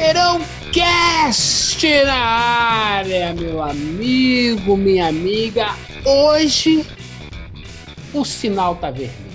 [0.00, 0.40] Tropeirão
[0.72, 5.66] Cast na área, meu amigo, minha amiga.
[6.06, 6.86] Hoje
[8.14, 9.30] o sinal tá vermelho.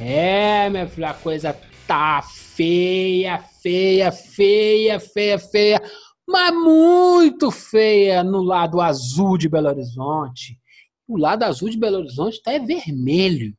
[0.00, 2.22] É, minha filha, a coisa tá
[2.56, 5.82] feia, feia, feia, feia, feia,
[6.26, 10.58] mas muito feia no lado azul de Belo Horizonte.
[11.06, 13.54] O lado azul de Belo Horizonte tá é vermelho.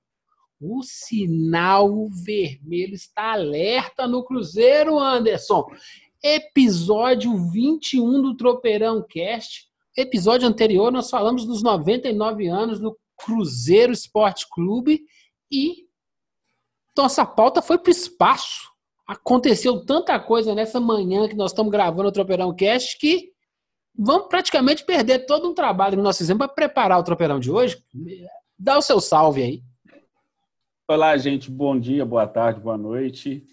[0.59, 5.67] O sinal vermelho está alerta no Cruzeiro, Anderson.
[6.23, 9.67] Episódio 21 do Tropeirão Cast.
[9.95, 15.01] Episódio anterior nós falamos dos 99 anos do Cruzeiro Esporte Clube
[15.51, 15.85] e
[16.97, 18.71] nossa pauta foi para o espaço.
[19.05, 23.31] Aconteceu tanta coisa nessa manhã que nós estamos gravando o Tropeirão Cast que
[23.95, 27.77] vamos praticamente perder todo um trabalho que nós fizemos para preparar o Tropeirão de hoje.
[28.57, 29.66] Dá o seu salve aí.
[30.89, 31.51] Olá, gente.
[31.51, 33.45] Bom dia, boa tarde, boa noite.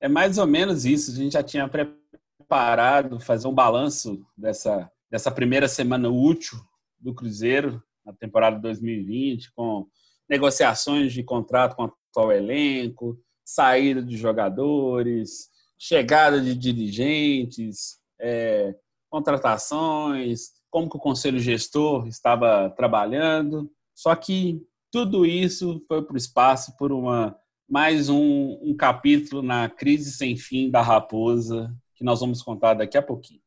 [0.00, 1.12] É mais ou menos isso.
[1.12, 6.58] A gente já tinha preparado fazer um balanço dessa, dessa primeira semana útil
[6.98, 9.86] do Cruzeiro na temporada 2020, com
[10.28, 18.74] negociações de contrato com o atual elenco, saída de jogadores, chegada de dirigentes, é,
[19.08, 23.70] contratações, como que o conselho gestor estava trabalhando.
[23.94, 29.68] Só que tudo isso foi para o espaço por uma mais um, um capítulo na
[29.68, 33.42] crise sem fim da raposa que nós vamos contar daqui a pouquinho.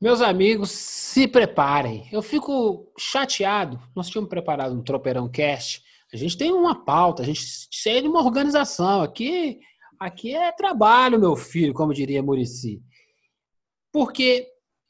[0.00, 2.08] Meus amigos, se preparem.
[2.12, 3.80] Eu fico chateado.
[3.92, 5.82] Nós tínhamos preparado um Tropeirão Cast.
[6.14, 7.42] A gente tem uma pauta, a gente
[7.82, 9.02] tem de uma organização.
[9.02, 9.58] Aqui,
[9.98, 12.80] aqui é trabalho, meu filho, como diria Murici.
[13.92, 14.46] Porque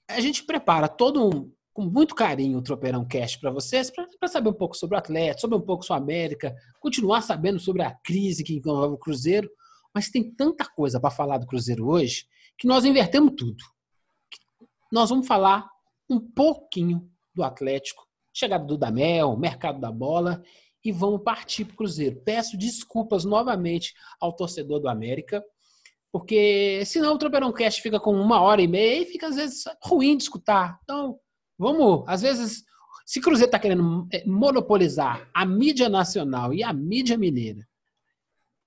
[0.07, 4.49] a gente prepara todo um, com muito carinho o Tropeirão Cast para vocês, para saber
[4.49, 7.91] um pouco sobre o Atlético, sobre um pouco sobre a América, continuar sabendo sobre a
[8.03, 9.51] crise que envolve o Cruzeiro.
[9.95, 12.25] Mas tem tanta coisa para falar do Cruzeiro hoje
[12.57, 13.63] que nós invertemos tudo.
[14.91, 15.69] Nós vamos falar
[16.09, 20.43] um pouquinho do Atlético, chegada do Damel, mercado da bola
[20.83, 22.23] e vamos partir para o Cruzeiro.
[22.25, 25.45] Peço desculpas novamente ao torcedor do América,
[26.11, 29.65] porque senão o Tropeirão Cast fica com uma hora e meia e fica às vezes
[29.85, 30.81] ruim de escutar.
[30.83, 31.21] Então,
[31.59, 32.65] Vamos, às vezes,
[33.05, 37.67] se Cruzeiro está querendo é, monopolizar a mídia nacional e a mídia mineira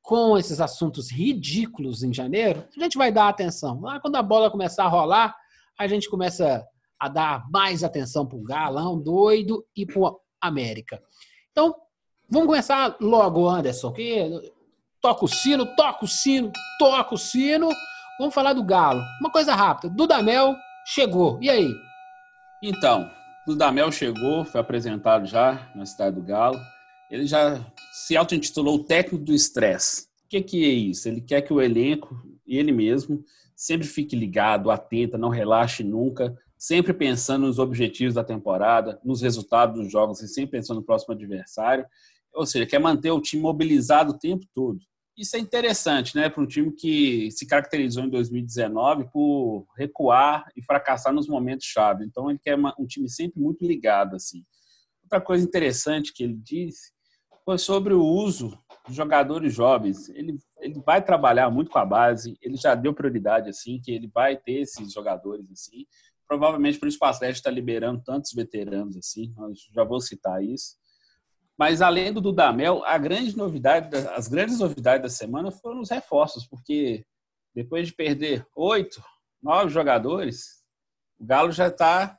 [0.02, 3.80] com esses assuntos ridículos em janeiro, a gente vai dar atenção.
[3.82, 5.36] Lá quando a bola começar a rolar,
[5.78, 6.66] a gente começa
[7.00, 10.12] a dar mais atenção para o galão doido e para
[10.42, 11.02] América.
[11.52, 11.76] Então,
[12.30, 14.52] vamos começar logo, Anderson, que
[15.00, 17.70] toca o sino, toca o sino, toca o sino.
[18.18, 19.02] Vamos falar do Galo.
[19.22, 19.94] Uma coisa rápida.
[19.94, 20.56] Dudamel
[20.88, 21.38] chegou.
[21.42, 21.72] E aí?
[22.62, 23.10] Então,
[23.48, 26.60] o Dudamel chegou, foi apresentado já na cidade do Galo.
[27.10, 30.10] Ele já se auto-intitulou o técnico do estresse.
[30.26, 31.08] O que, que é isso?
[31.08, 33.24] Ele quer que o elenco ele mesmo
[33.56, 39.82] sempre fique ligado, atento, não relaxe nunca, sempre pensando nos objetivos da temporada, nos resultados
[39.82, 41.86] dos jogos e sempre pensando no próximo adversário.
[42.34, 44.80] Ou seja, quer manter o time mobilizado o tempo todo.
[45.20, 50.64] Isso é interessante, né, para um time que se caracterizou em 2019 por recuar e
[50.64, 52.06] fracassar nos momentos chave.
[52.06, 54.46] Então ele quer um time sempre muito ligado assim.
[55.04, 56.94] Outra coisa interessante que ele disse
[57.44, 60.08] foi sobre o uso de jogadores jovens.
[60.08, 64.08] Ele, ele vai trabalhar muito com a base, ele já deu prioridade assim que ele
[64.08, 65.86] vai ter esses jogadores assim.
[66.26, 69.34] Provavelmente por isso o Atlético está liberando tantos veteranos assim.
[69.76, 70.79] já vou citar isso.
[71.60, 76.48] Mas além do Dudamel, a grande novidade, as grandes novidades da semana foram os reforços,
[76.48, 77.06] porque
[77.54, 79.04] depois de perder oito,
[79.44, 80.64] nove jogadores,
[81.20, 82.18] o Galo já está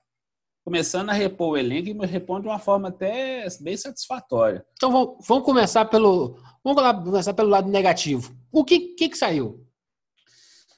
[0.63, 4.63] começando a repor o elenco e repõe de uma forma até bem satisfatória.
[4.75, 8.37] Então vamos, vamos começar pelo vamos começar pelo lado negativo.
[8.53, 9.67] O que, que, que saiu?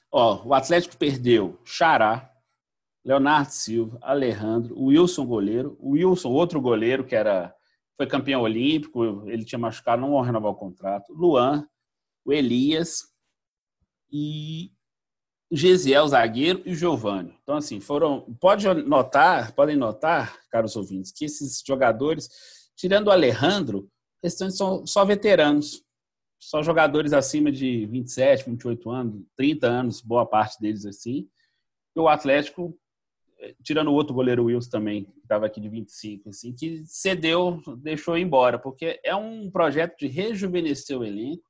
[0.09, 2.31] Ó, o Atlético perdeu Xará,
[3.03, 7.53] Leonardo Silva, Alejandro, o Wilson goleiro, o Wilson outro goleiro que era
[8.03, 11.13] foi campeão olímpico, ele tinha machucado, não vão renovar o contrato.
[11.13, 11.67] Luan,
[12.25, 13.03] o Elias
[14.11, 14.71] e
[15.51, 17.37] o Gesiel, zagueiro, e o Giovanni.
[17.43, 18.21] Então, assim, foram.
[18.39, 22.29] Pode notar, podem notar, caros ouvintes, que esses jogadores,
[22.75, 23.89] tirando o Alejandro,
[24.21, 25.83] restantes são só veteranos.
[26.39, 31.29] só jogadores acima de 27, 28 anos, 30 anos, boa parte deles assim.
[31.95, 32.77] E o Atlético,
[33.63, 38.17] tirando o outro goleiro Wilson também, que estava aqui de 25, assim, que cedeu, deixou
[38.17, 41.43] embora, porque é um projeto de rejuvenescer o elenco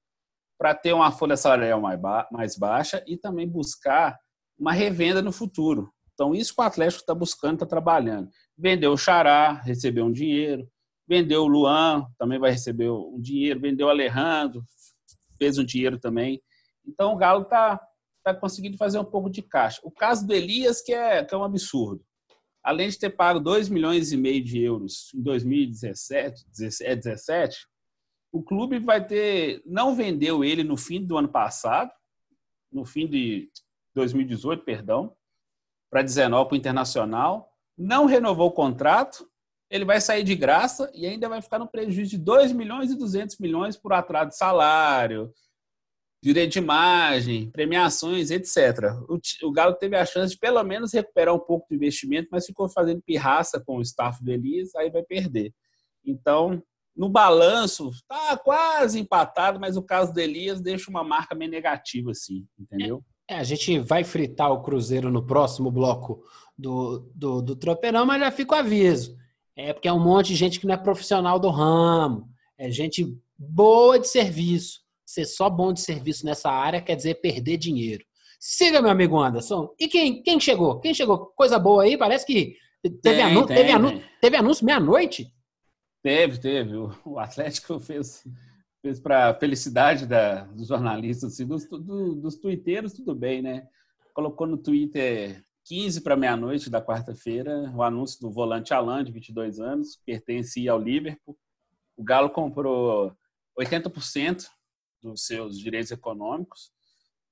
[0.57, 4.18] para ter uma folha salarial mais, ba mais baixa e também buscar
[4.57, 5.92] uma revenda no futuro.
[6.13, 8.30] Então, isso que o Atlético está buscando, está trabalhando.
[8.57, 10.68] Vendeu o Xará, recebeu um dinheiro.
[11.07, 13.60] Vendeu o Luan, também vai receber um dinheiro.
[13.60, 14.63] Vendeu o Alejandro,
[15.38, 16.42] fez um dinheiro também.
[16.86, 17.81] Então, o Galo está
[18.24, 19.81] tá conseguindo fazer um pouco de caixa.
[19.84, 22.04] O caso do Elias, que é, que é um absurdo.
[22.64, 27.68] Além de ter pago 2 milhões e meio de euros em 2017, 17,
[28.31, 29.62] o clube vai ter.
[29.66, 31.92] Não vendeu ele no fim do ano passado,
[32.72, 33.52] no fim de
[33.94, 35.16] 2018, perdão,
[35.92, 39.30] para 19 para o Internacional, não renovou o contrato,
[39.70, 42.98] ele vai sair de graça e ainda vai ficar no prejuízo de 2 milhões e
[42.98, 45.31] 200 milhões por atraso de salário,
[46.24, 48.94] direito de imagem, premiações, etc.
[49.10, 52.46] O, o, Galo teve a chance de pelo menos recuperar um pouco do investimento, mas
[52.46, 55.54] ficou fazendo pirraça com o staff do Elias, aí vai perder.
[56.06, 56.64] Então,
[56.96, 62.12] no balanço, tá quase empatado, mas o caso do Elias deixa uma marca meio negativa,
[62.12, 63.04] assim, entendeu?
[63.30, 66.24] É, a gente vai fritar o Cruzeiro no próximo bloco
[66.58, 69.18] do, do, do Tropeirão, mas já fica o aviso.
[69.58, 73.14] É porque é um monte de gente que não é profissional do ramo, é gente
[73.38, 74.82] boa de serviço.
[75.13, 78.04] Ser só bom de serviço nessa área quer dizer perder dinheiro.
[78.39, 79.74] Siga, meu amigo Anderson.
[79.80, 80.80] E quem, quem chegou?
[80.80, 81.27] Quem chegou?
[81.36, 81.98] Coisa boa aí?
[81.98, 85.33] Parece que teve, tem, anúncio, tem, teve, anúncio, teve anúncio meia-noite?
[86.01, 86.75] Teve, teve.
[87.06, 88.24] O Atlético fez
[88.81, 93.65] fez para felicidade da, dos jornalistas, assim, dos, do, dos tuiteiros, tudo bem, né?
[94.13, 99.60] Colocou no Twitter 15 para meia-noite da quarta-feira o anúncio do volante Alan, de 22
[99.62, 101.38] anos, pertencia ao Liverpool.
[101.95, 103.15] O Galo comprou
[103.57, 104.48] 80%
[105.03, 106.71] dos seus direitos econômicos,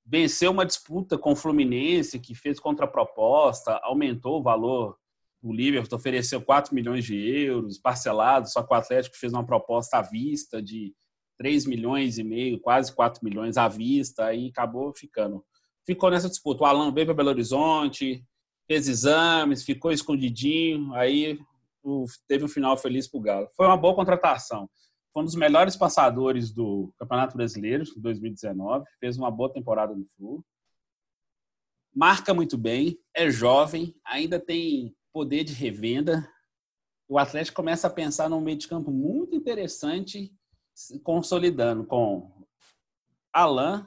[0.05, 4.97] venceu uma disputa com o Fluminense, que fez contraproposta, aumentou o valor.
[5.41, 9.97] O Liverpool ofereceu 4 milhões de euros parcelados, só que o Atlético fez uma proposta
[9.97, 10.93] à vista de
[11.37, 15.43] 3 milhões e meio, quase 4 milhões à vista, e acabou ficando.
[15.85, 16.63] Ficou nessa disputa.
[16.63, 18.23] O Alan veio para Belo Horizonte,
[18.67, 21.39] fez exames, ficou escondidinho, aí
[22.27, 23.49] teve um final feliz para o Galo.
[23.55, 24.69] Foi uma boa contratação.
[25.13, 30.05] Foi um dos melhores passadores do Campeonato Brasileiro de 2019, fez uma boa temporada no
[30.05, 30.43] Flu.
[31.93, 36.25] Marca muito bem, é jovem, ainda tem poder de revenda.
[37.07, 40.33] O Atlético começa a pensar num meio de campo muito interessante
[41.03, 42.45] consolidando com
[43.33, 43.85] Alain,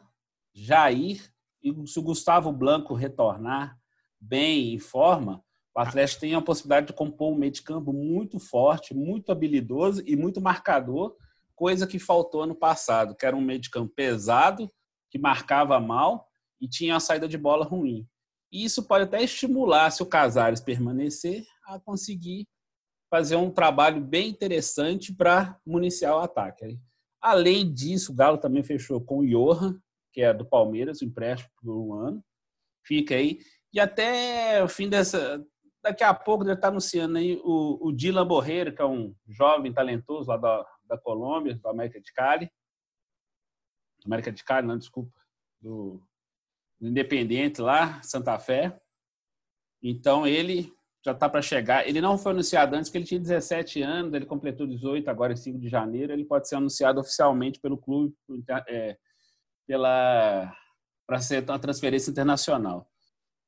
[0.53, 1.33] Jair
[1.63, 3.79] e se o Gustavo Blanco retornar
[4.21, 5.43] bem em forma,
[5.75, 10.03] o Atlético tem a possibilidade de compor um meio de campo muito forte, muito habilidoso
[10.07, 11.17] e muito marcador,
[11.55, 14.71] coisa que faltou no passado, que era um meio de campo pesado,
[15.11, 16.29] que marcava mal
[16.61, 18.07] e tinha a saída de bola ruim.
[18.53, 22.47] E isso pode até estimular, se o Casares permanecer, a conseguir
[23.11, 26.79] fazer um trabalho bem interessante para municiar o ataque.
[27.21, 29.81] Além disso, o Galo também fechou com o Johan,
[30.13, 32.25] que é do Palmeiras, o empréstimo por um ano.
[32.85, 33.39] Fica aí.
[33.73, 35.45] E até o fim dessa.
[35.85, 39.71] Daqui a pouco deve estar anunciando aí o, o Dylan Borreira, que é um jovem
[39.71, 42.51] talentoso lá da, da Colômbia, da América de Cali.
[44.03, 45.13] América de Cali, não, desculpa.
[45.61, 46.03] Do,
[46.81, 48.81] do Independente lá, Santa Fé.
[49.83, 50.73] Então ele
[51.05, 51.87] já está para chegar.
[51.87, 55.37] Ele não foi anunciado antes, porque ele tinha 17 anos, ele completou 18, agora em
[55.37, 56.15] 5 de janeiro.
[56.15, 58.15] Ele pode ser anunciado oficialmente pelo clube
[58.67, 58.97] é,
[59.67, 60.51] pela
[61.07, 62.91] para ser uma transferência internacional.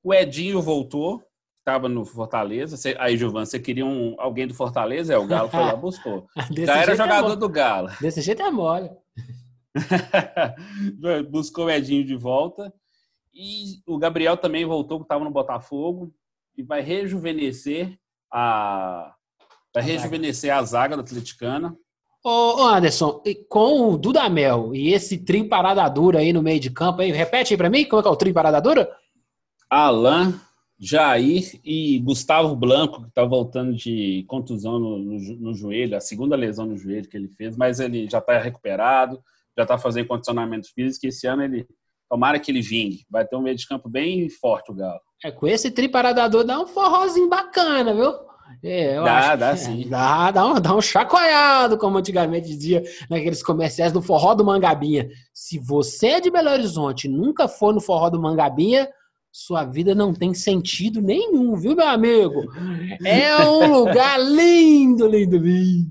[0.02, 1.26] O Edinho voltou,
[1.66, 2.76] estava no Fortaleza.
[2.76, 5.12] Você, aí, Gilvan, você queria um, alguém do Fortaleza?
[5.12, 6.28] É, o Galo foi lá buscou.
[6.52, 7.90] Já era é jogador é do Galo.
[8.00, 8.88] Desse jeito é mole.
[11.28, 12.72] Buscou o Edinho de volta.
[13.34, 16.14] E o Gabriel também voltou, que estava no Botafogo
[16.56, 17.98] e vai rejuvenescer
[18.32, 19.12] a
[19.74, 21.76] vai rejuvenescer a zaga da Atleticana.
[22.24, 27.02] Ô, Anderson, com o Dudamel e esse trim parada dura aí no meio de campo,
[27.02, 28.90] aí, repete aí para mim como é que é o trim parada dura?
[29.68, 30.34] Alain,
[30.78, 36.36] Jair e Gustavo Blanco, que está voltando de contusão no, no, no, joelho, a segunda
[36.36, 39.18] lesão no joelho que ele fez, mas ele já está recuperado,
[39.56, 41.66] já está fazendo condicionamento físico, e esse ano ele,
[42.10, 45.00] tomara que ele vingue, vai ter um meio de campo bem forte o Galo.
[45.24, 48.26] É, com esse triparadador dá um forrozinho bacana, viu?
[48.62, 49.88] É, dá, dá é, sim.
[49.88, 55.08] Dá, dá, um, dá um chacoalhado, como antigamente dizia naqueles comerciais do forró do Mangabinha.
[55.32, 58.88] Se você é de Belo Horizonte nunca for no forró do Mangabinha,
[59.38, 62.50] sua vida não tem sentido nenhum, viu, meu amigo?
[63.04, 65.90] É um lugar lindo, lindo, lindo.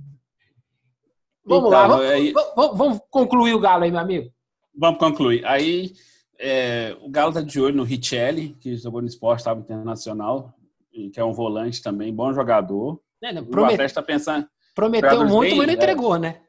[1.46, 2.34] Vamos então, lá, vamos, aí...
[2.34, 4.32] vamos, vamos, concluir o galo aí, meu amigo.
[4.76, 5.46] vamos concluir.
[5.46, 5.94] Aí
[6.40, 10.52] é, o Galo tá de olho no Richelli, que jogou no esporte, estava internacional,
[10.92, 13.00] que é um volante também, bom jogador.
[13.22, 14.48] É, não, O promet- Atlético está pensando.
[14.74, 15.78] prometeu muito, bem, mas não é.
[15.78, 16.42] entregou, né?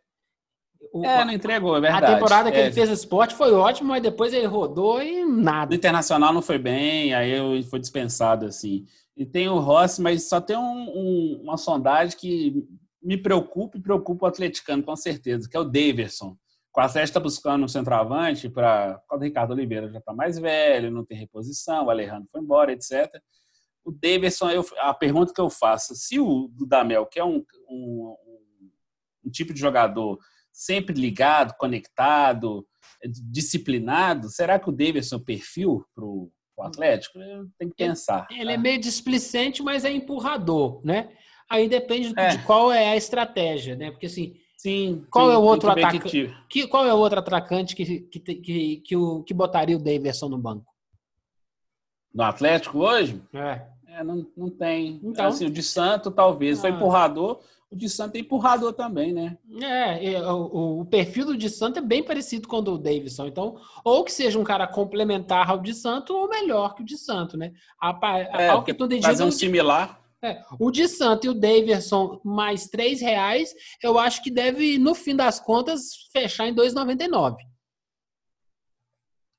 [1.00, 2.14] O- É, não entregou, é a verdade.
[2.14, 5.74] temporada que É, ele fez esporte foi ótima, mas depois ele rodou e No nada.
[5.74, 8.84] Internacional não foi bem, aí eu foi dispensado, assim.
[9.16, 12.64] E tem o Rossi, mas só tem um- um- uma sondagem que
[13.02, 16.36] me preocupa e preocupa o atleticano, com certeza, que é o Daverson.
[16.76, 19.00] O Atlético está buscando um centroavante para...
[19.10, 23.10] O Ricardo Oliveira já está mais velho, não tem reposição, o Alejandro foi embora, etc.
[23.82, 28.14] O Daverson, eu, a pergunta que eu faço, se o Dudamel, que é um, um,
[29.24, 30.18] um tipo de jogador
[30.56, 32.66] sempre ligado, conectado,
[33.30, 37.18] disciplinado, será que o Davidson é o perfil para o Atlético?
[37.18, 38.26] Eu tenho que pensar.
[38.30, 38.62] Ele é tá?
[38.62, 41.10] meio displicente, mas é empurrador, né?
[41.48, 42.28] Aí depende É.
[42.30, 43.90] de qual é a estratégia, né?
[43.90, 45.04] Porque assim, Sim.
[45.10, 48.00] Qual sim, é o tem outro que ver que qual é o outro atacante que,
[48.00, 50.72] que, que, que, o, que botaria o Daverson no banco?
[52.12, 53.22] No Atlético hoje?
[53.34, 53.66] É.
[53.86, 54.98] É, não, não tem.
[55.04, 55.26] Então?
[55.26, 56.60] Assim, o de Santo, talvez.
[56.60, 56.72] Foi Ah.
[56.72, 57.40] empurrador.
[57.70, 59.36] O de Santo é empurrador também, né?
[59.60, 63.26] É, é, o, o perfil do de Santo é bem parecido com o do Davidson.
[63.26, 66.96] Então, ou que seja um cara complementar ao de Santo, ou melhor que o de
[66.96, 67.52] Santo, né?
[67.80, 70.00] A, pa- É, ao que tudo indica, Fazer um o de- similar.
[70.22, 74.94] é, o de Santo e o Davidson mais três reais, eu acho que deve, no
[74.94, 77.36] fim das contas, fechar em 2,99.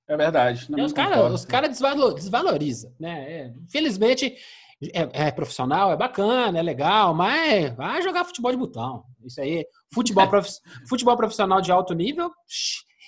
[0.09, 0.67] É verdade.
[0.81, 3.31] Os caras os cara desvalo- desvaloriza, né?
[3.31, 4.35] É, infelizmente,
[4.93, 9.03] é, é profissional, é bacana, é legal, mas vai jogar futebol de botão.
[9.25, 12.31] Isso aí, futebol, profi- futebol profissional de alto nível,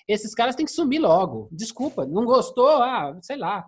[0.08, 1.48] esses caras têm que sumir logo.
[1.52, 2.68] Desculpa, não gostou?
[2.82, 3.64] Ah, sei lá.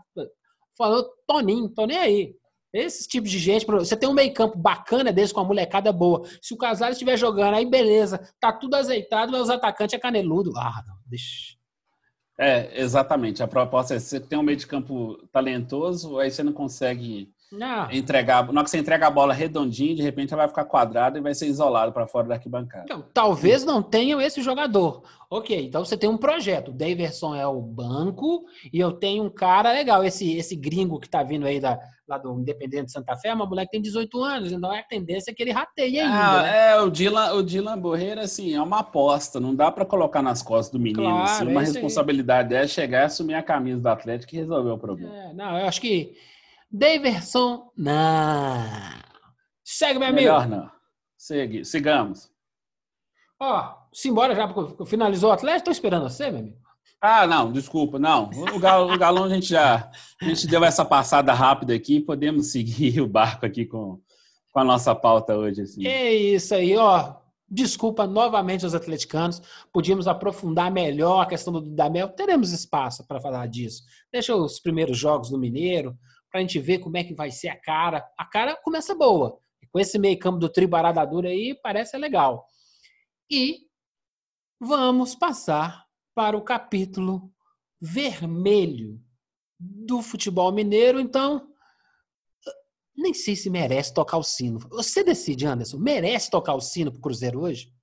[0.77, 2.35] Falou Toninho, tô nem aí.
[2.73, 6.25] Esses tipos de gente, você tem um meio campo bacana desse com a molecada boa.
[6.41, 10.51] Se o Casares estiver jogando, aí beleza, tá tudo azeitado, mas os atacantes é caneludo.
[10.57, 11.57] Ah, não, deixa.
[12.39, 13.43] É, exatamente.
[13.43, 17.91] A proposta é você tem um meio de campo talentoso, aí você não consegue Não.
[17.91, 18.45] entregar.
[18.45, 21.21] Na hora que você entrega a bola redondinha, de repente ela vai ficar quadrada e
[21.21, 22.85] vai ser isolado para fora da arquibancada.
[22.85, 25.03] Então, talvez não tenham esse jogador.
[25.29, 26.69] Ok, então você tem um projeto.
[26.69, 30.03] O Daverson é o banco e eu tenho um cara legal.
[30.03, 33.33] Esse, esse gringo que tá vindo aí da, lá do Independente de Santa Fé, é
[33.33, 36.39] uma mulher que tem 18 anos, então a tendência é que ele rateie ainda.
[36.39, 36.71] Ah, né?
[36.71, 39.39] é, o Dylan, o Dylan Borreira, assim, é uma aposta.
[39.39, 41.03] Não dá para colocar nas costas do menino.
[41.03, 41.67] Claro, assim, é uma aí.
[41.67, 45.15] responsabilidade dela é chegar e assumir a camisa do Atlético e resolver o problema.
[45.15, 46.13] É, não, eu acho que
[46.71, 48.63] Daverson, não.
[49.63, 50.21] Segue, meu amigo.
[50.21, 50.71] Melhor não.
[51.17, 52.31] Segui, sigamos.
[53.39, 55.65] Ó, simbora já, porque finalizou o Atlético.
[55.65, 56.61] Tô esperando você, meu amigo.
[57.01, 58.29] Ah, não, desculpa, não.
[58.55, 62.51] O, Galo, o Galão a gente já a gente deu essa passada rápida aqui, podemos
[62.51, 63.99] seguir o barco aqui com,
[64.51, 65.63] com a nossa pauta hoje.
[65.63, 65.85] Assim.
[65.85, 67.15] É isso aí, ó.
[67.49, 69.41] Desculpa novamente os atleticanos.
[69.73, 72.07] Podíamos aprofundar melhor a questão do Dudamel.
[72.09, 73.83] Teremos espaço para falar disso.
[74.13, 75.97] Deixa os primeiros jogos do Mineiro,
[76.31, 78.07] para a gente ver como é que vai ser a cara.
[78.17, 79.37] A cara começa boa.
[79.71, 82.45] Com esse meio campo do Tribarada Dura aí, parece legal.
[83.29, 83.67] E
[84.59, 85.85] vamos passar
[86.15, 87.31] para o capítulo
[87.79, 88.99] vermelho
[89.59, 90.99] do futebol mineiro.
[90.99, 91.47] Então,
[92.95, 94.59] nem sei se merece tocar o sino.
[94.69, 97.73] Você decide, Anderson, merece tocar o sino pro Cruzeiro hoje?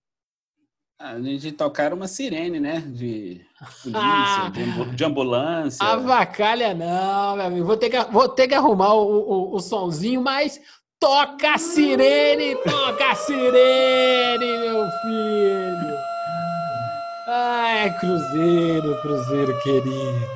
[0.98, 2.80] A gente tocar uma sirene, né?
[2.80, 3.40] De
[3.82, 4.50] polícia, Ah.
[4.52, 5.86] de, ambu- de ambulância.
[5.86, 7.66] Avacalha não, meu amigo.
[7.66, 10.60] Vou ter que, vou ter que arrumar o, o, o sonzinho, mas
[10.98, 15.98] toca a sirene, toca a sirene, meu filho.
[17.28, 20.26] Ai, Cruzeiro, Cruzeiro querido.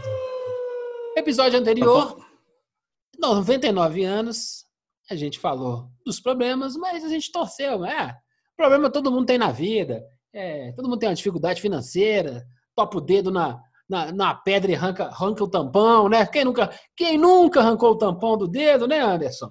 [1.17, 2.25] Episódio anterior,
[3.19, 4.65] 99 anos,
[5.11, 7.85] a gente falou dos problemas, mas a gente torceu.
[7.85, 8.17] É,
[8.57, 10.05] problema todo mundo tem na vida.
[10.33, 14.75] É, todo mundo tem uma dificuldade financeira, topa o dedo na, na, na pedra e
[14.75, 16.25] arranca, arranca o tampão, né?
[16.27, 19.51] Quem nunca, quem nunca arrancou o tampão do dedo, né, Anderson?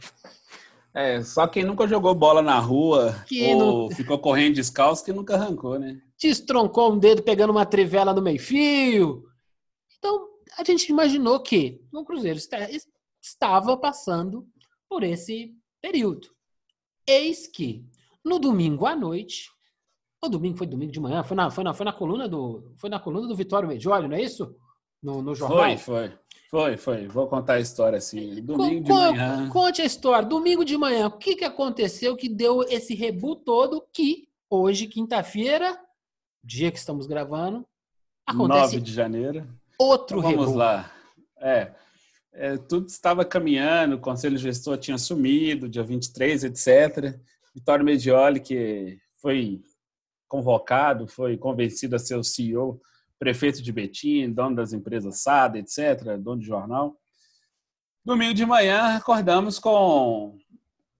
[0.93, 5.35] É, só quem nunca jogou bola na rua Quem ou ficou correndo descalço que nunca
[5.35, 6.01] arrancou, né?
[6.19, 9.23] Destroncou um dedo pegando uma trivela no meio-fio.
[9.97, 12.39] Então, a gente imaginou que o Cruzeiro
[13.21, 14.45] estava passando
[14.89, 16.27] por esse período.
[17.07, 17.85] Eis que,
[18.23, 19.49] no domingo à noite,
[20.23, 22.89] o domingo foi domingo de manhã, foi na, foi na, foi na coluna do foi
[22.89, 24.55] na coluna do Vitório Medioli, não é isso?
[25.01, 25.59] No, no jornal.
[25.59, 26.13] Foi, foi.
[26.51, 27.07] Foi, foi.
[27.07, 28.41] Vou contar a história assim.
[28.43, 29.49] Domingo de manhã.
[29.49, 30.27] Conte a história.
[30.27, 35.79] Domingo de manhã, o que, que aconteceu que deu esse rebu todo que hoje, quinta-feira,
[36.43, 37.65] dia que estamos gravando,
[38.27, 39.47] acontece 9 de janeiro.
[39.79, 40.57] outro Então, vamos rebu.
[40.57, 40.91] lá.
[41.39, 41.71] É,
[42.33, 47.17] é, tudo estava caminhando, o Conselho Gestor tinha assumido, dia 23, etc.
[47.55, 49.61] Vitório Medioli, que foi
[50.31, 52.79] convocado, foi convencido a ser o CEO
[53.19, 56.97] prefeito de Betim, dono das empresas SAD, etc., dono de jornal.
[58.03, 60.37] Domingo de manhã, acordamos com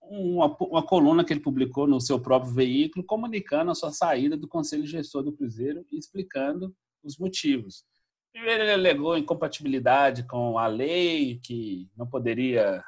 [0.01, 4.49] uma, uma, coluna que ele publicou no seu próprio veículo, comunicando a sua saída do
[4.49, 7.85] Conselho Gestor do Cruzeiro e explicando os motivos.
[8.33, 12.83] Primeiro, ele alegou incompatibilidade com a lei, que não poderia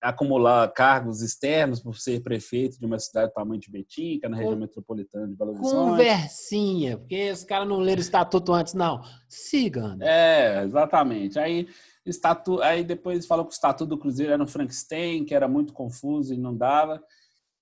[0.00, 4.28] acumular cargos externos por ser prefeito de uma cidade do tamanho de Betim, que é
[4.28, 5.90] na região metropolitana de Belo Horizonte.
[5.90, 9.02] Conversinha, porque os caras não leram o estatuto antes, não.
[9.28, 11.38] Siga, É, exatamente.
[11.38, 11.68] Aí,
[12.06, 12.62] estatu...
[12.62, 16.32] Aí depois falou que o estatuto do Cruzeiro era no Frankenstein, que era muito confuso
[16.32, 17.02] e não dava.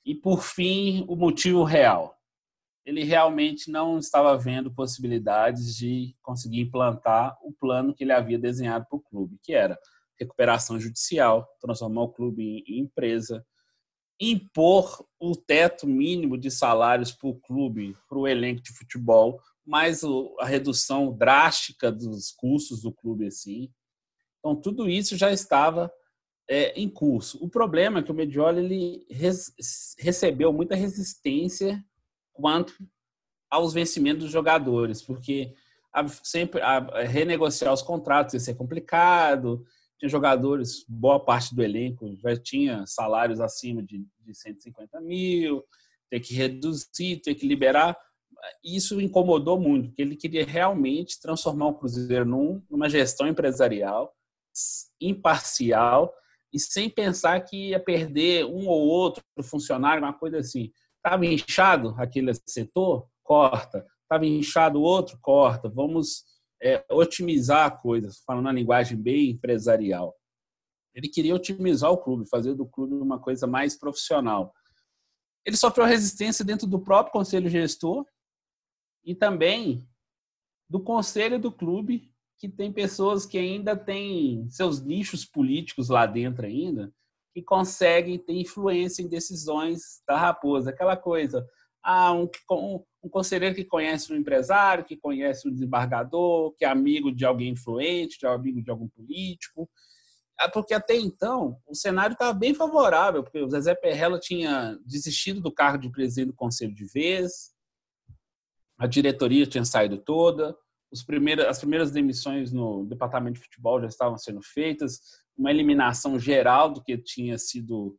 [0.04, 2.14] E, por fim, o motivo real.
[2.84, 8.86] Ele realmente não estava vendo possibilidades de conseguir implantar o plano que ele havia desenhado
[8.88, 9.76] para o clube, que era
[10.18, 13.44] recuperação judicial, transformar o clube em empresa,
[14.20, 20.02] impor o teto mínimo de salários para o clube, para o elenco de futebol, mais
[20.38, 23.70] a redução drástica dos custos do clube assim.
[24.38, 25.92] Então tudo isso já estava
[26.48, 27.42] é, em curso.
[27.44, 29.06] O problema é que o Medioli ele
[29.98, 31.84] recebeu muita resistência
[32.32, 32.74] quanto
[33.50, 35.54] aos vencimentos dos jogadores, porque
[35.92, 39.64] a, sempre a, renegociar os contratos ia ser complicado,
[39.98, 45.64] tinha jogadores, boa parte do elenco já tinha salários acima de, de 150 mil,
[46.10, 47.96] ter que reduzir, ter que liberar.
[48.62, 54.14] Isso incomodou muito, porque ele queria realmente transformar o Cruzeiro num, numa gestão empresarial
[55.00, 56.14] imparcial
[56.52, 60.70] e sem pensar que ia perder um ou outro funcionário, uma coisa assim.
[60.96, 63.06] Estava inchado aquele setor?
[63.22, 63.84] Corta.
[64.02, 65.18] Estava inchado outro?
[65.20, 65.68] Corta.
[65.68, 66.24] Vamos
[66.62, 70.14] é, otimizar a coisa, falando na linguagem bem empresarial.
[70.94, 74.52] Ele queria otimizar o clube, fazer do clube uma coisa mais profissional.
[75.44, 78.04] Ele sofreu resistência dentro do próprio conselho gestor
[79.04, 79.86] e também
[80.68, 86.44] do conselho do clube, que tem pessoas que ainda têm seus nichos políticos lá dentro
[86.44, 86.92] ainda,
[87.32, 90.70] que conseguem ter influência em decisões da raposa.
[90.70, 91.46] Aquela coisa,
[91.88, 96.68] ah, um, um, um conselheiro que conhece um empresário, que conhece um desembargador, que é
[96.68, 99.70] amigo de alguém influente, que é amigo de algum político.
[100.36, 105.40] Ah, porque até então o cenário estava bem favorável, porque o Zezé Perrella tinha desistido
[105.40, 107.54] do cargo de presidente do conselho de vez,
[108.76, 110.56] a diretoria tinha saído toda,
[110.90, 115.00] os primeiros, as primeiras demissões no departamento de futebol já estavam sendo feitas,
[115.38, 117.96] uma eliminação geral do que tinha sido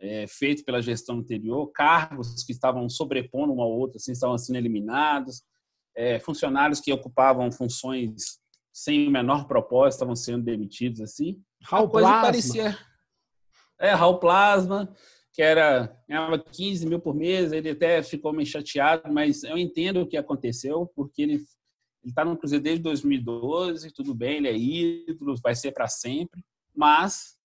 [0.00, 4.56] é, feito pela gestão anterior, cargos que estavam sobrepondo um ao outro, assim, estavam sendo
[4.56, 5.42] eliminados,
[5.96, 8.40] é, funcionários que ocupavam funções
[8.72, 11.42] sem o menor propósito estavam sendo demitidos, assim.
[11.62, 12.22] Raul Plasma.
[12.22, 12.78] parecia...
[13.78, 14.94] É, Raul Plasma,
[15.32, 20.02] que era ganhava 15 mil por mês, ele até ficou meio chateado, mas eu entendo
[20.02, 21.44] o que aconteceu, porque ele
[22.02, 26.42] ele está no Cruzeiro desde 2012, tudo bem, ele é ídolo, vai ser para sempre,
[26.74, 27.36] mas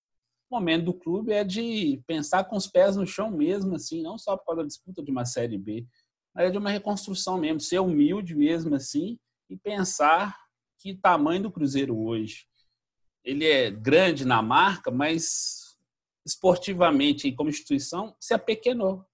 [0.56, 4.36] momento do clube é de pensar com os pés no chão mesmo, assim, não só
[4.38, 5.86] por causa da disputa de uma Série B,
[6.34, 9.18] mas é de uma reconstrução mesmo, ser humilde mesmo, assim,
[9.50, 10.38] e pensar
[10.80, 12.48] que tamanho do Cruzeiro hoje.
[13.24, 15.78] Ele é grande na marca, mas
[16.26, 19.06] esportivamente e como instituição se apequenou.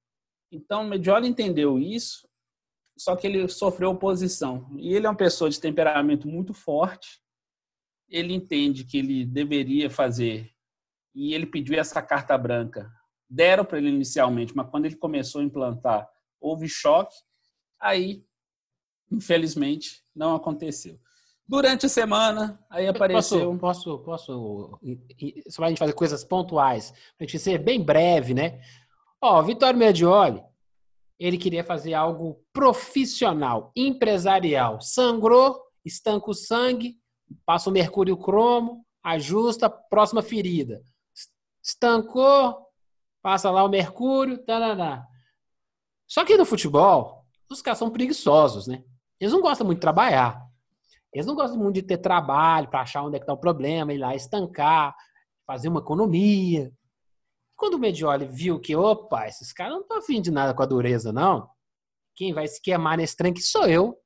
[0.52, 2.28] Então, o Mediola entendeu isso,
[2.98, 4.70] só que ele sofreu oposição.
[4.78, 7.22] E ele é uma pessoa de temperamento muito forte.
[8.10, 10.52] Ele entende que ele deveria fazer
[11.14, 12.92] e ele pediu essa carta branca.
[13.30, 17.16] Deram para ele inicialmente, mas quando ele começou a implantar, houve choque.
[17.80, 18.24] Aí,
[19.12, 21.00] infelizmente, não aconteceu.
[21.48, 23.58] Durante a semana, aí apareceu.
[23.58, 24.80] Posso, posso, posso.
[25.50, 28.62] Só a gente fazer coisas pontuais, para a gente ser bem breve, né?
[29.22, 30.42] Ó, Vitório Medioli,
[31.20, 34.80] ele queria fazer algo profissional, empresarial.
[34.82, 36.98] Sangrou, estanca o sangue,
[37.46, 40.82] passa o mercúrio cromo, ajusta, próxima ferida
[41.64, 42.68] estancou,
[43.22, 45.06] passa lá o mercúrio, tarará.
[46.08, 48.84] Só que no futebol, os caras são preguiçosos, né?
[49.20, 50.42] Eles não gostam muito de trabalhar.
[51.14, 53.94] Eles não gostam muito de ter trabalho para achar onde é que está o problema,
[53.94, 54.96] ir lá estancar,
[55.46, 56.72] fazer uma economia.
[57.56, 60.66] Quando o Medioli viu que, opa, esses caras não estão afim de nada com a
[60.66, 61.50] dureza, não.
[62.16, 63.98] Quem vai se queimar nesse tranque sou eu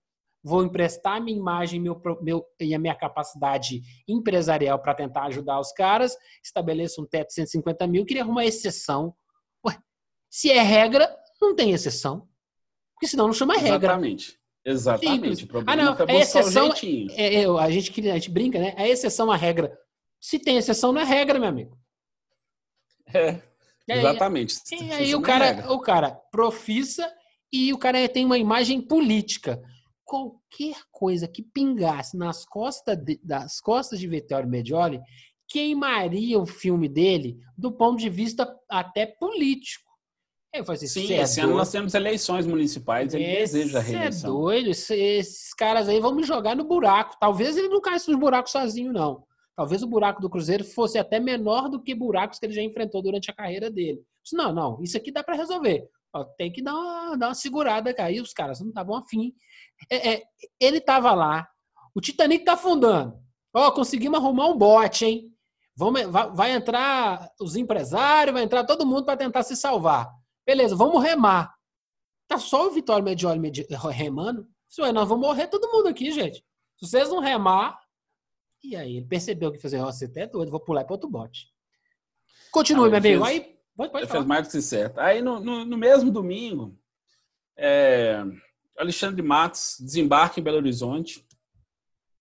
[0.45, 5.71] vou emprestar minha imagem meu, meu, e a minha capacidade empresarial para tentar ajudar os
[5.71, 9.15] caras, estabeleço um teto de 150 mil, queria arrumar exceção.
[9.65, 9.75] Ué,
[10.29, 12.29] se é regra, não tem exceção.
[12.93, 13.93] Porque senão não chama regra.
[13.93, 14.39] Exatamente.
[14.63, 15.47] Exatamente.
[15.65, 16.71] ah, não, é exceção.
[17.15, 18.75] É, é, a, gente, a gente brinca, né?
[18.77, 19.75] É exceção à regra.
[20.21, 21.75] Se tem exceção, não é regra, meu amigo.
[23.12, 23.41] É.
[23.88, 24.55] Exatamente.
[24.71, 27.12] E aí, e aí o, cara, o cara profissa
[27.51, 29.62] e o cara tem uma imagem política
[30.15, 35.01] qualquer coisa que pingasse nas costas de, das costas de Vittorio Medioli
[35.47, 39.84] queimaria o filme dele do ponto de vista até político.
[40.54, 43.82] Eu falei assim, Sim, é esse ano nós temos eleições municipais, ele esse deseja a
[43.82, 44.30] é reeleição.
[44.30, 47.17] é doido, esses caras aí vão me jogar no buraco.
[47.19, 49.25] Talvez ele não caia no buraco sozinho, não.
[49.54, 53.01] Talvez o buraco do Cruzeiro fosse até menor do que buracos que ele já enfrentou
[53.01, 54.01] durante a carreira dele.
[54.32, 55.89] Não, não, isso aqui dá para resolver.
[56.38, 58.12] tem que dar uma, dar uma segurada, cara.
[58.12, 59.34] E os caras não estavam afim.
[59.90, 60.24] É, é,
[60.60, 61.48] ele estava lá,
[61.94, 63.20] o Titanic tá afundando.
[63.54, 65.36] Ó, conseguimos arrumar um bote, hein?
[65.78, 70.10] Vamos, vai, vai entrar os empresários, vai entrar todo mundo para tentar se salvar.
[70.46, 71.54] Beleza, vamos remar.
[72.28, 73.52] Tá só o Vitório Medioli
[73.92, 74.48] remando?
[74.80, 76.44] Ué, nós vamos morrer todo mundo aqui, gente.
[76.78, 77.80] Se vocês não remar.
[78.64, 81.48] E aí, ele percebeu que fazer, você até doido, vou pular para outro bote.
[82.52, 83.24] Continue, ah, meu amigo.
[83.24, 85.00] Aí, pode, pode fez mais do que certo.
[85.00, 86.78] Aí, no, no, no mesmo domingo,
[87.56, 88.24] é,
[88.78, 91.26] Alexandre Matos desembarca em Belo Horizonte.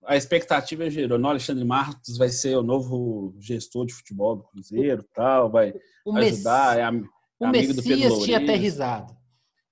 [0.04, 1.18] A expectativa gerou.
[1.18, 6.16] Não, Alexandre Matos vai ser o novo gestor de futebol do Cruzeiro, tal, vai o
[6.16, 6.78] ajudar.
[6.78, 6.90] É,
[7.40, 9.16] o amigo Messias tinha aterrizado.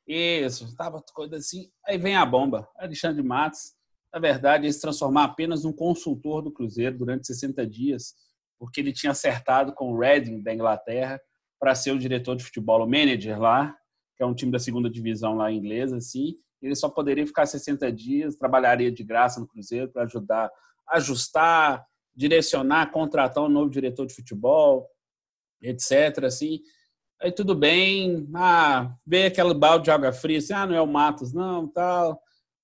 [0.07, 1.71] Isso, estava coisa assim.
[1.87, 2.69] Aí vem a bomba.
[2.77, 3.73] Alexandre Matos,
[4.13, 8.15] na verdade, ele se transformar apenas num consultor do Cruzeiro durante 60 dias,
[8.59, 11.21] porque ele tinha acertado com o Reading da Inglaterra
[11.61, 13.75] para ser o diretor de futebol, o manager lá,
[14.17, 16.35] que é um time da segunda divisão lá inglesa, assim.
[16.63, 20.51] Ele só poderia ficar 60 dias, trabalharia de graça no Cruzeiro para ajudar
[20.93, 24.89] ajustar, direcionar, contratar um novo diretor de futebol,
[25.63, 26.25] etc.
[26.25, 26.61] Assim.
[27.21, 30.87] Aí tudo bem, ah, veio aquele balde de água fria, assim, ah, não é o
[30.87, 32.21] Matos, não, tal.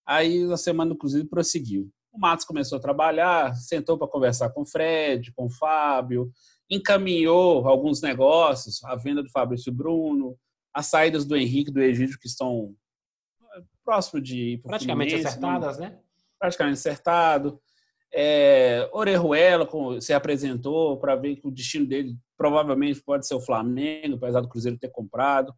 [0.07, 1.91] Aí a semana do Cruzeiro prosseguiu.
[2.13, 6.31] O Matos começou a trabalhar, sentou para conversar com o Fred, com o Fábio,
[6.69, 10.37] encaminhou alguns negócios, a venda do Fabrício Bruno,
[10.75, 12.75] as saídas do Henrique do Egídio, que estão
[13.88, 15.98] próximo de ir Praticamente acertadas, né?
[16.38, 17.59] Praticamente acertado.
[18.12, 19.66] É, Orejuela
[19.98, 24.48] se apresentou para ver que o destino dele provavelmente pode ser o Flamengo, apesar do
[24.48, 25.55] Cruzeiro ter comprado.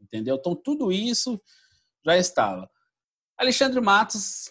[0.00, 0.36] Entendeu?
[0.36, 1.38] Então, tudo isso
[2.02, 2.70] já estava.
[3.36, 4.50] Alexandre Matos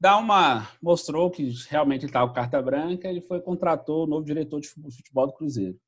[0.00, 4.60] dá uma mostrou que realmente estava com carta branca, ele foi contratou o novo diretor
[4.60, 5.78] de futebol do Cruzeiro,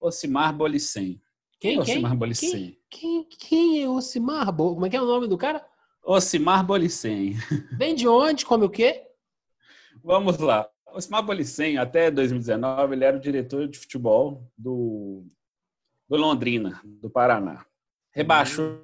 [0.00, 1.22] Osimar Bolicem.
[1.60, 2.50] Quem, quem é Osimar Bolicem?
[2.90, 4.52] Quem, quem, quem é Osimar?
[4.54, 5.64] Como é que é o nome do cara?
[6.04, 7.34] Osimar Bolicem.
[7.78, 8.44] Vem de onde?
[8.44, 9.06] Come o quê?
[10.02, 10.68] Vamos lá.
[10.94, 15.24] Osmar Bolicem, até 2019, ele era o diretor de futebol do,
[16.08, 17.64] do Londrina, do Paraná.
[18.14, 18.82] Rebaixou,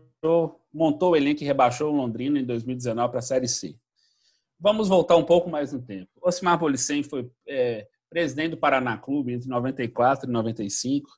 [0.73, 3.77] montou o elenco e rebaixou o Londrina em 2019 para a Série C.
[4.59, 6.11] Vamos voltar um pouco mais no tempo.
[6.23, 11.11] Osmar Bolicem foi é, presidente do Paraná Clube entre 94 e 95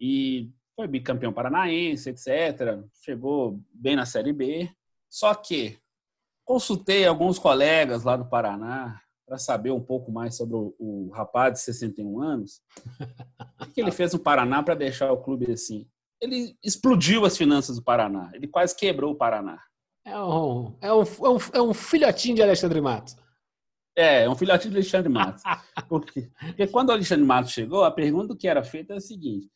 [0.00, 2.78] e foi bicampeão paranaense, etc.
[3.02, 4.70] Chegou bem na Série B.
[5.08, 5.78] Só que
[6.44, 11.54] consultei alguns colegas lá do Paraná para saber um pouco mais sobre o, o rapaz
[11.54, 12.62] de 61 anos,
[13.60, 15.88] o que ele fez no Paraná para deixar o clube assim?
[16.20, 18.30] Ele explodiu as finanças do Paraná.
[18.32, 19.60] Ele quase quebrou o Paraná.
[20.04, 23.16] É um, é um, é um, é um filhotinho de Alexandre Matos.
[23.96, 25.42] É, é um filhotinho de Alexandre Matos.
[25.88, 29.50] Porque, porque quando o Alexandre Matos chegou, a pergunta que era feita é a seguinte: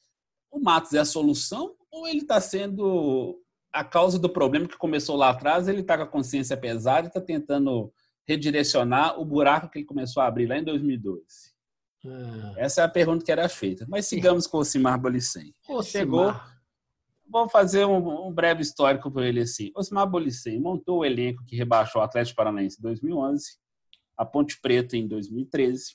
[0.51, 3.41] o Matos é a solução ou ele está sendo
[3.73, 5.69] a causa do problema que começou lá atrás?
[5.69, 7.93] Ele está com a consciência pesada e está tentando
[8.27, 11.25] redirecionar o buraco que ele começou a abrir lá em 2012?
[12.07, 12.55] Ah.
[12.57, 13.87] Essa é a pergunta que era feita.
[13.89, 15.55] Mas sigamos com o Simar Bolicem.
[15.83, 16.35] Chegou.
[17.29, 19.71] Vamos fazer um, um, breve histórico para ele assim.
[19.83, 23.45] Simar Bolicem montou o elenco que rebaixou o Atlético Paranaense em 2011,
[24.17, 25.95] a Ponte Preta em 2013,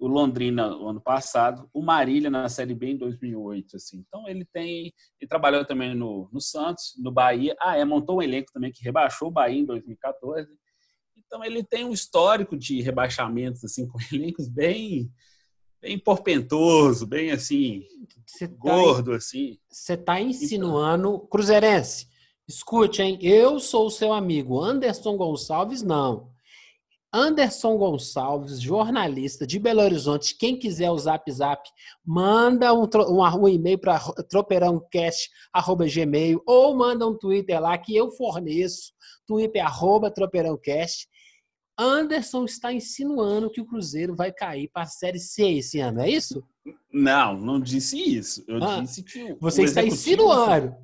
[0.00, 3.76] o Londrina no ano passado, o Marília na Série B em 2008.
[3.76, 4.04] Assim.
[4.06, 7.54] Então ele tem, ele trabalhou também no, no Santos, no Bahia.
[7.60, 10.48] Ah, é, montou um elenco também que rebaixou o Bahia em 2014
[11.30, 15.08] então ele tem um histórico de rebaixamentos assim com elencos bem
[15.80, 17.84] bem porpentoso, bem assim,
[18.38, 19.58] tá gordo assim.
[19.70, 21.26] Você está insinuando então...
[21.26, 22.06] Cruzeirense.
[22.46, 23.18] Escute, hein?
[23.22, 26.29] Eu sou o seu amigo Anderson Gonçalves, não.
[27.12, 30.38] Anderson Gonçalves, jornalista de Belo Horizonte.
[30.38, 31.68] Quem quiser o Zap Zap,
[32.04, 38.92] manda um, um, um e-mail para tropeirãocast.gmail ou manda um Twitter lá que eu forneço.
[39.26, 41.08] Twitter arroba tropeirãocast.
[41.76, 46.10] Anderson está insinuando que o Cruzeiro vai cair para a Série C esse ano, é
[46.10, 46.44] isso?
[46.92, 48.44] Não, não disse isso.
[48.46, 49.34] Eu ah, disse que.
[49.40, 50.76] Você está insinuando.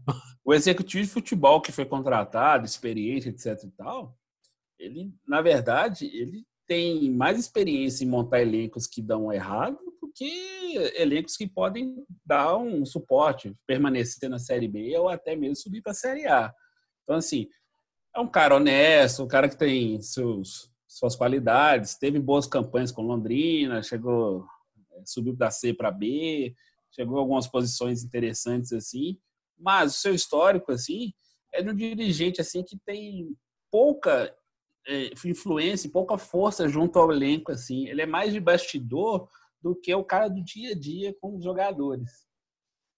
[0.44, 4.16] O executivo de futebol que foi contratado, experiente, etc e tal,
[4.78, 10.74] ele, na verdade, ele tem mais experiência em montar elencos que dão errado do que
[10.96, 15.92] elencos que podem dar um suporte, permanecer na Série B ou até mesmo subir para
[15.92, 16.52] a Série A.
[17.04, 17.48] Então, assim,
[18.14, 23.02] é um cara honesto, um cara que tem seus, suas qualidades, teve boas campanhas com
[23.02, 24.44] Londrina, chegou,
[24.92, 26.54] é, subiu da C para B,
[26.90, 29.18] chegou a algumas posições interessantes assim,
[29.56, 31.12] mas o seu histórico assim
[31.54, 33.36] é de um dirigente assim que tem
[33.70, 34.34] pouca
[34.86, 37.86] é, influência, pouca força junto ao elenco assim.
[37.88, 39.28] Ele é mais de bastidor
[39.60, 42.26] do que o cara do dia a dia com os jogadores.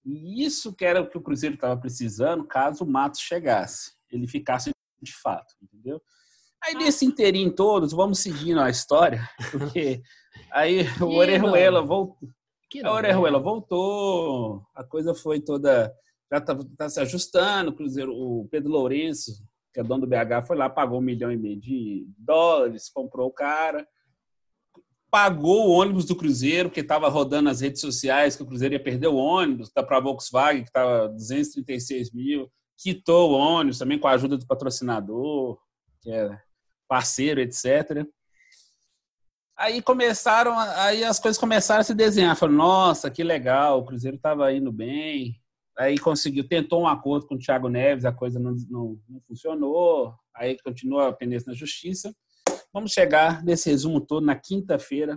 [0.04, 4.26] E isso que era o que o Cruzeiro estava precisando caso o Matos chegasse, ele
[4.26, 4.70] ficasse
[5.00, 6.00] de fato, entendeu?
[6.62, 10.02] Aí nesse inteirinho todos, vamos seguindo a história, porque
[10.50, 12.28] aí o Orejuela voltou.
[12.84, 15.90] A Orejuela voltou, a coisa foi toda.
[16.30, 17.70] Já está tá se ajustando.
[17.70, 19.32] O Cruzeiro, o Pedro Lourenço,
[19.78, 23.28] que é dono do BH, foi lá, pagou um milhão e meio de dólares, comprou
[23.28, 23.86] o cara,
[25.08, 28.82] pagou o ônibus do Cruzeiro, que estava rodando nas redes sociais que o Cruzeiro ia
[28.82, 34.00] perder o ônibus, da para a Volkswagen, que estava 236 mil, quitou o ônibus também
[34.00, 35.56] com a ajuda do patrocinador,
[36.02, 36.36] que é
[36.88, 38.04] parceiro, etc.
[39.56, 42.34] Aí começaram, aí as coisas começaram a se desenhar.
[42.34, 45.40] Falei, nossa, que legal, o Cruzeiro estava indo bem.
[45.78, 50.12] Aí conseguiu, tentou um acordo com o Thiago Neves, a coisa não, não, não funcionou.
[50.34, 52.12] Aí continua a pendência na justiça.
[52.72, 55.16] Vamos chegar nesse resumo todo na quinta-feira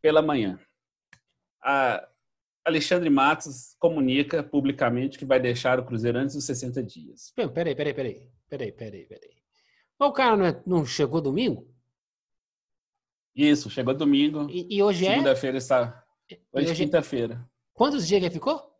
[0.00, 0.60] pela manhã.
[1.60, 2.08] A
[2.64, 7.32] Alexandre Matos comunica publicamente que vai deixar o Cruzeiro antes dos 60 dias.
[7.34, 8.30] Peraí, peraí, peraí.
[8.48, 9.34] Peraí, peraí, peraí.
[9.98, 11.68] Mas o cara não, é, não chegou domingo?
[13.34, 14.48] Isso, chegou domingo.
[14.48, 15.10] E, e hoje é?
[15.10, 16.04] Segunda-feira está.
[16.52, 17.44] Hoje, é quinta-feira.
[17.72, 18.73] Quantos dias que ele ficou?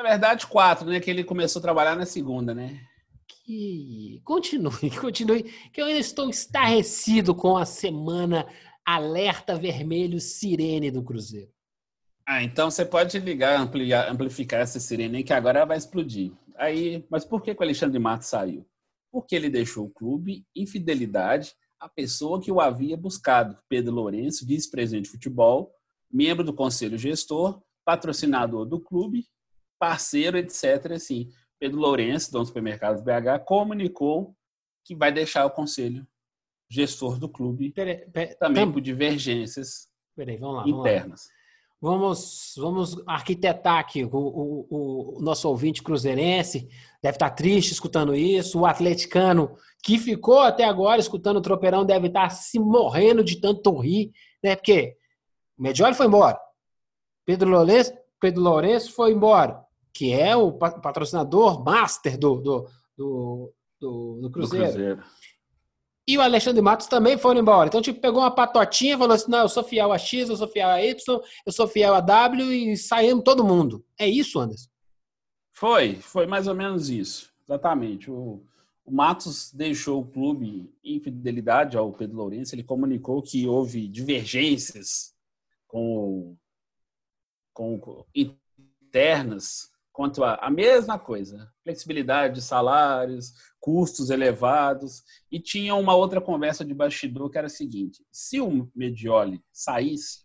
[0.00, 0.98] Na verdade, quatro, né?
[0.98, 2.80] Que ele começou a trabalhar na segunda, né?
[3.28, 8.46] Que continue, continue, que eu ainda estou estarrecido com a semana
[8.82, 11.50] alerta vermelho sirene do Cruzeiro.
[12.26, 16.32] Ah, então você pode ligar, ampliar, amplificar essa sirene que agora vai explodir.
[16.56, 18.66] Aí, mas por que, que o Alexandre Matos saiu?
[19.12, 24.46] Porque ele deixou o clube em fidelidade à pessoa que o havia buscado, Pedro Lourenço,
[24.46, 25.74] vice-presidente de futebol,
[26.10, 29.26] membro do conselho gestor, patrocinador do clube,
[29.80, 30.92] parceiro, etc.
[30.92, 34.36] Assim, Pedro Lourenço, dono do supermercado BH, comunicou
[34.84, 36.06] que vai deixar o conselho
[36.68, 37.74] gestor do clube
[38.38, 38.72] também tam...
[38.72, 41.28] por divergências peraí, vamos lá, internas.
[41.80, 44.04] Vamos, vamos, vamos arquitetar aqui.
[44.04, 46.68] O, o, o, nosso ouvinte cruzeirense
[47.02, 48.60] deve estar triste escutando isso.
[48.60, 53.78] O atleticano que ficou até agora escutando o tropeirão deve estar se morrendo de tanto
[53.78, 54.12] rir,
[54.44, 54.54] né?
[54.54, 54.94] Porque
[55.58, 56.38] o Medioli foi embora.
[57.24, 64.18] Pedro Lourenço, Pedro Lourenço foi embora que é o patrocinador master do, do, do, do,
[64.22, 64.66] do Cruzeiro.
[64.66, 65.02] Cruzeiro.
[66.10, 67.68] E o Alexandre Matos também foram embora.
[67.68, 70.36] Então, tipo, pegou uma patotinha e falou assim: não, eu sou fiel a X, eu
[70.36, 73.84] sou fiel a Y, eu sou fiel a W e saímos todo mundo.
[73.98, 74.68] É isso, Anderson?
[75.52, 77.32] Foi, foi mais ou menos isso.
[77.44, 78.10] Exatamente.
[78.10, 78.42] O,
[78.84, 82.54] o Matos deixou o clube em fidelidade ao Pedro Lourenço.
[82.54, 85.14] Ele comunicou que houve divergências
[85.68, 86.36] com,
[87.52, 89.70] com internas
[90.00, 96.64] quanto a, a mesma coisa, flexibilidade de salários, custos elevados, e tinha uma outra conversa
[96.64, 100.24] de bastidor que era a seguinte: se o Medioli saísse,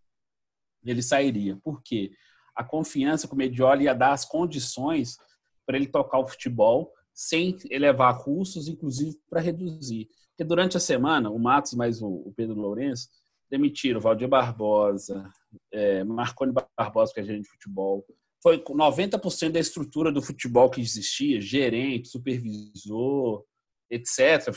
[0.81, 1.59] ele sairia.
[1.61, 2.13] Por quê?
[2.55, 5.17] A confiança que o Medioli ia dar as condições
[5.65, 10.07] para ele tocar o futebol sem elevar custos, inclusive para reduzir.
[10.29, 13.09] Porque durante a semana, o Matos mais o Pedro Lourenço
[13.49, 15.29] demitiram Valdir Barbosa,
[15.69, 18.05] é, Marconi Barbosa, que é gerente de futebol,
[18.45, 23.43] foi 90% da estrutura do futebol que existia, gerente, supervisor,
[23.89, 24.53] etc.,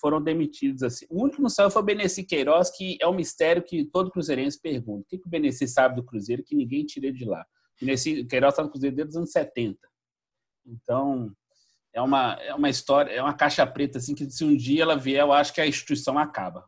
[0.00, 1.04] foram demitidos assim.
[1.10, 4.10] O único que não saiu foi o Beneci Queiroz, que é um mistério que todo
[4.10, 5.02] cruzeirense pergunta.
[5.02, 7.44] O que, que o Beneci sabe do Cruzeiro que ninguém tira de lá?
[7.82, 9.76] O Beneci Queiroz está no Cruzeiro desde os anos 70.
[10.64, 11.30] Então,
[11.92, 14.96] é uma, é uma história, é uma caixa preta, assim, que se um dia ela
[14.96, 16.64] vier, eu acho que a instituição acaba.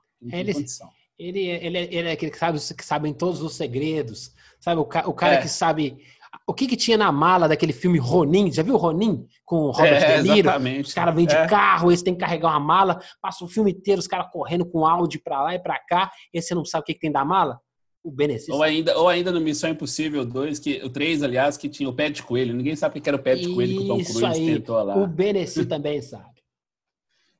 [1.18, 4.81] Ele, ele, ele, ele é aquele que sabe, que sabe todos os segredos, sabe?
[4.81, 5.40] O, o cara é.
[5.40, 5.98] que sabe
[6.47, 8.51] o que, que tinha na mala daquele filme Ronin?
[8.53, 9.27] Já viu Ronin?
[9.45, 10.49] Com o Robert é, De Niro?
[10.49, 10.87] Exatamente.
[10.87, 11.47] Os caras vêm de é.
[11.47, 14.87] carro, esse tem que carregar uma mala, passa o filme inteiro, os caras correndo com
[14.87, 17.25] áudio pra lá e pra cá, e você não sabe o que, que tem da
[17.25, 17.61] mala?
[18.03, 18.55] O benefício.
[18.55, 21.95] Ou ainda, ou ainda no Missão Impossível 2, que, o 3, aliás, que tinha o
[21.95, 22.55] pé de coelho.
[22.55, 24.83] Ninguém sabe o que era o pé de coelho que o Tom Cruise aí, tentou
[24.83, 24.97] lá.
[24.97, 26.38] O Beneci também sabe.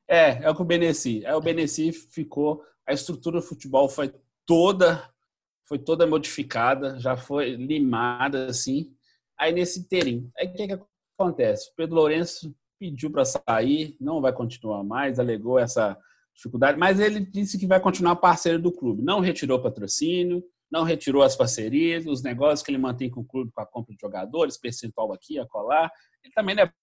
[0.07, 1.23] É, é o que o Beneci.
[1.23, 2.61] É, o Beneci ficou.
[2.85, 4.13] A estrutura do futebol foi
[4.45, 5.09] toda
[5.69, 8.91] foi toda modificada, já foi limada, assim.
[9.37, 10.79] Aí nesse inteirinho, aí o que, que
[11.17, 11.71] acontece?
[11.77, 15.95] Pedro Lourenço pediu para sair, não vai continuar mais, alegou essa
[16.33, 19.03] dificuldade, mas ele disse que vai continuar parceiro do clube.
[19.03, 23.51] Não retirou patrocínio, não retirou as parcerias, os negócios que ele mantém com o clube,
[23.51, 25.91] com a compra de jogadores, percentual aqui, a colar.
[26.23, 26.73] Ele também não é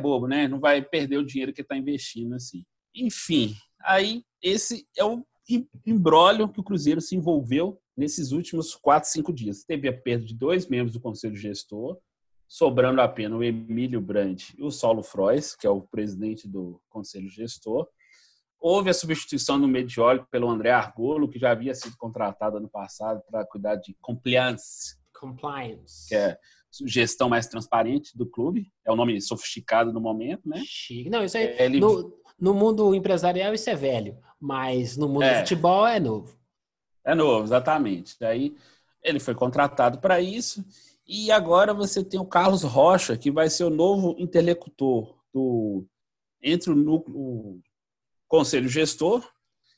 [0.00, 0.46] bobo, né?
[0.46, 2.64] Não vai perder o dinheiro que está investindo assim.
[2.94, 5.24] Enfim, aí esse é o
[5.86, 9.64] embrólio que o Cruzeiro se envolveu nesses últimos quatro, cinco dias.
[9.64, 11.98] Teve a perda de dois membros do conselho gestor,
[12.46, 17.28] sobrando apenas o Emílio Brandt e o Saulo Frois, que é o presidente do conselho
[17.28, 17.88] gestor.
[18.60, 23.22] Houve a substituição no Medioli pelo André Argolo, que já havia sido contratado ano passado
[23.30, 24.96] para cuidar de compliance.
[25.12, 26.08] Compliance.
[26.08, 26.38] Que é
[26.86, 28.70] gestão mais transparente do clube.
[28.84, 30.60] É o um nome sofisticado no momento, né?
[30.64, 31.08] Chique.
[31.08, 31.44] Não, isso aí.
[31.44, 31.78] É, ele...
[31.78, 35.34] no, no, mundo empresarial isso é velho, mas no mundo é.
[35.34, 36.36] do futebol é novo.
[37.04, 38.16] É novo, exatamente.
[38.20, 38.56] Daí
[39.02, 40.64] ele foi contratado para isso
[41.06, 45.86] e agora você tem o Carlos Rocha, que vai ser o novo interlocutor do,
[46.42, 47.60] entre o, núcleo, o
[48.28, 49.26] conselho gestor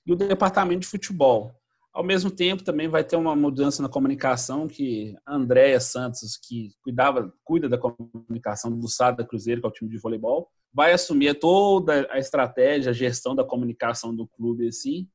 [0.04, 1.54] e o departamento de futebol.
[1.92, 6.72] Ao mesmo tempo, também vai ter uma mudança na comunicação, que a Andréia Santos, que
[6.82, 11.38] cuidava, cuida da comunicação do Sada Cruzeiro, que é o time de voleibol, vai assumir
[11.38, 15.08] toda a estratégia, a gestão da comunicação do clube, assim,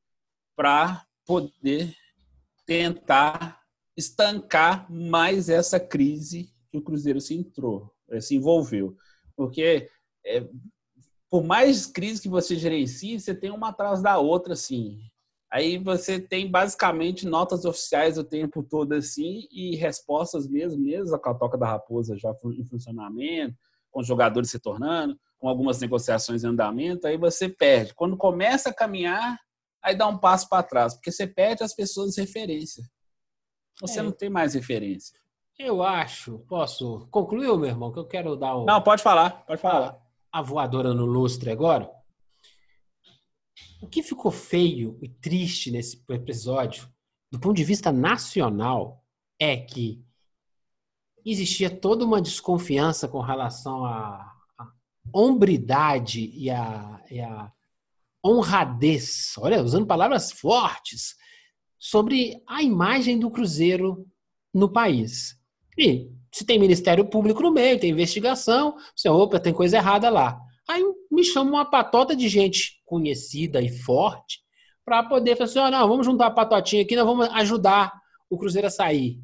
[0.55, 1.95] para poder
[2.65, 3.61] tentar
[3.97, 8.97] estancar mais essa crise que o Cruzeiro se entrou, eh, se envolveu.
[9.35, 9.89] Porque
[10.25, 10.47] é,
[11.29, 14.99] por mais crise que você gerencie, você tem uma atrás da outra, assim.
[15.51, 21.29] Aí você tem basicamente notas oficiais o tempo todo assim e respostas mesmo, mesmo com
[21.29, 23.55] a toca da raposa já em funcionamento,
[23.89, 27.93] com os jogadores se tornando, com algumas negociações em andamento, aí você perde.
[27.93, 29.39] Quando começa a caminhar,
[29.81, 32.83] aí dá um passo para trás, porque você perde as pessoas de referência.
[33.81, 34.03] Você é.
[34.03, 35.19] não tem mais referência.
[35.57, 36.39] Eu acho.
[36.47, 38.65] Posso concluir, meu irmão, que eu quero dar o.
[38.65, 39.97] Não, pode falar, pode falar.
[40.31, 41.89] A, a voadora no lustre agora.
[43.81, 46.89] O que ficou feio e triste nesse episódio,
[47.31, 49.03] do ponto de vista nacional,
[49.39, 50.03] é que
[51.23, 54.34] existia toda uma desconfiança com relação à
[55.13, 57.51] hombridade e à, e à
[58.23, 61.15] honradez, olha, usando palavras fortes,
[61.77, 64.07] sobre a imagem do Cruzeiro
[64.53, 65.37] no país.
[65.77, 70.39] E se tem Ministério Público no meio, tem investigação, você, opa, tem coisa errada lá.
[70.67, 74.39] Aí me chama uma patota de gente conhecida e forte
[74.83, 77.93] para poder falar assim: oh, não, vamos juntar a patotinha aqui, nós vamos ajudar
[78.29, 79.21] o Cruzeiro a sair.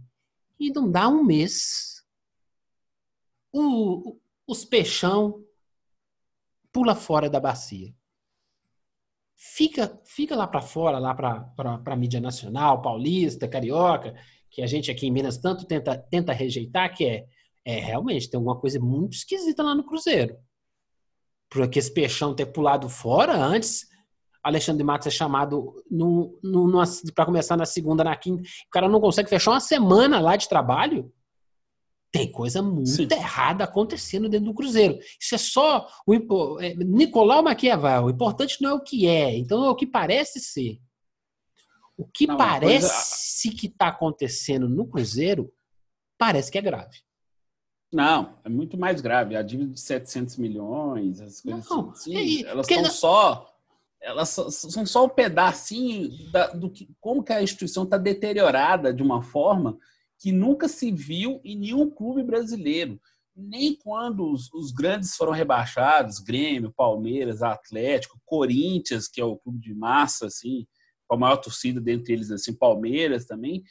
[0.60, 2.04] E não dá um mês.
[3.52, 4.18] O,
[4.48, 5.44] os peixão
[6.72, 7.94] pula fora da bacia.
[9.36, 14.14] Fica, fica lá para fora, lá para a mídia nacional, paulista, carioca,
[14.50, 17.26] que a gente aqui em Minas tanto tenta, tenta rejeitar, que é,
[17.66, 20.38] é realmente tem alguma coisa muito esquisita lá no Cruzeiro.
[21.50, 23.88] Porque esse peixão ter pulado fora antes,
[24.44, 25.84] Alexandre Matos é chamado
[27.16, 30.48] para começar na segunda, na quinta, o cara não consegue fechar uma semana lá de
[30.48, 31.12] trabalho
[32.12, 33.08] tem coisa muito Sim.
[33.10, 35.00] errada acontecendo dentro do Cruzeiro.
[35.20, 38.06] Isso é só o é, Nicolau Maquiavel.
[38.06, 40.80] O importante não é o que é, então é o que parece ser.
[41.96, 43.58] O que não, parece coisa...
[43.58, 45.52] que está acontecendo no Cruzeiro
[46.18, 46.98] parece que é grave.
[47.92, 49.36] Não, é muito mais grave.
[49.36, 53.48] A dívida de 700 milhões, as coisas não, assim, é, elas são só
[54.02, 59.04] elas são só um pedacinho da, do que como que a instituição está deteriorada de
[59.04, 59.78] uma forma
[60.22, 63.02] que nunca se viu em nenhum clube brasileiro.
[63.36, 69.60] Nem quando os, os, grandes foram rebaixados, Grêmio, Palmeiras, Atlético, Corinthians, que é o clube
[69.60, 70.68] de massa, assim,
[71.08, 73.64] com a maior torcida dentre eles, assim, Palmeiras também,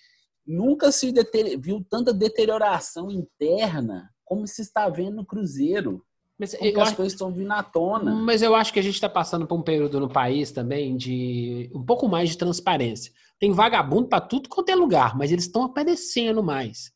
[0.45, 1.13] nunca se
[1.61, 6.05] viu tanta deterioração interna como se está vendo no Cruzeiro.
[6.37, 8.13] Mas eu as acho, coisas estão vindo à tona.
[8.13, 11.71] Mas eu acho que a gente está passando por um período no país também de
[11.73, 13.13] um pouco mais de transparência.
[13.41, 16.93] Tem vagabundo para tudo quanto é lugar, mas eles estão aparecendo mais.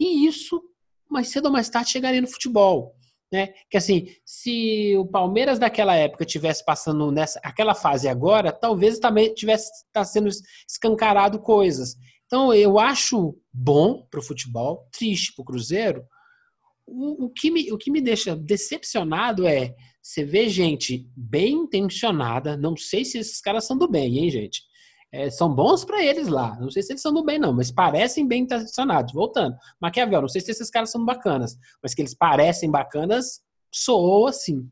[0.00, 0.60] E isso,
[1.08, 2.96] mais cedo ou mais tarde, chegaria no futebol.
[3.30, 3.54] Né?
[3.70, 9.32] Que assim, se o Palmeiras daquela época tivesse passando nessa aquela fase agora, talvez também
[9.32, 10.28] tivesse tá sendo
[10.68, 11.96] escancarado coisas.
[12.26, 16.04] Então eu acho bom para o futebol, triste para o Cruzeiro,
[16.86, 22.76] o, que me, o que me deixa decepcionado é você vê gente bem intencionada, não
[22.76, 24.62] sei se esses caras são do bem, hein, gente?
[25.12, 26.58] É, são bons para eles lá.
[26.58, 29.12] Não sei se eles são do bem, não, mas parecem bem intencionados.
[29.12, 29.54] Voltando.
[29.80, 34.66] Maquiavel, não sei se esses caras são bacanas, mas que eles parecem bacanas, soou assim.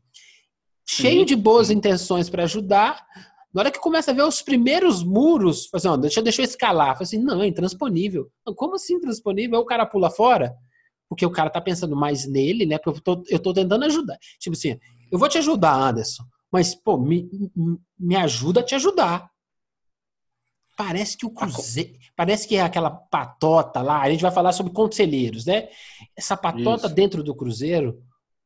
[0.89, 3.05] Cheio de boas intenções para ajudar.
[3.53, 6.93] Na hora que começa a ver os primeiros muros, assim, ó, deixa, deixa eu escalar.
[6.93, 8.29] Fala assim, não, é intransponível.
[8.55, 9.57] Como assim intransponível?
[9.57, 10.55] Aí o cara pula fora
[11.11, 12.77] porque o cara tá pensando mais nele, né?
[12.77, 14.17] Porque eu tô, eu tô tentando ajudar.
[14.39, 14.79] Tipo assim,
[15.11, 17.29] eu vou te ajudar, Anderson, mas, pô, me,
[17.99, 19.29] me ajuda a te ajudar.
[20.83, 21.93] Parece que o Cruzeiro.
[22.15, 24.01] Parece que é aquela patota lá.
[24.01, 25.69] A gente vai falar sobre conselheiros, né?
[26.17, 26.95] Essa patota Isso.
[26.95, 28.01] dentro do Cruzeiro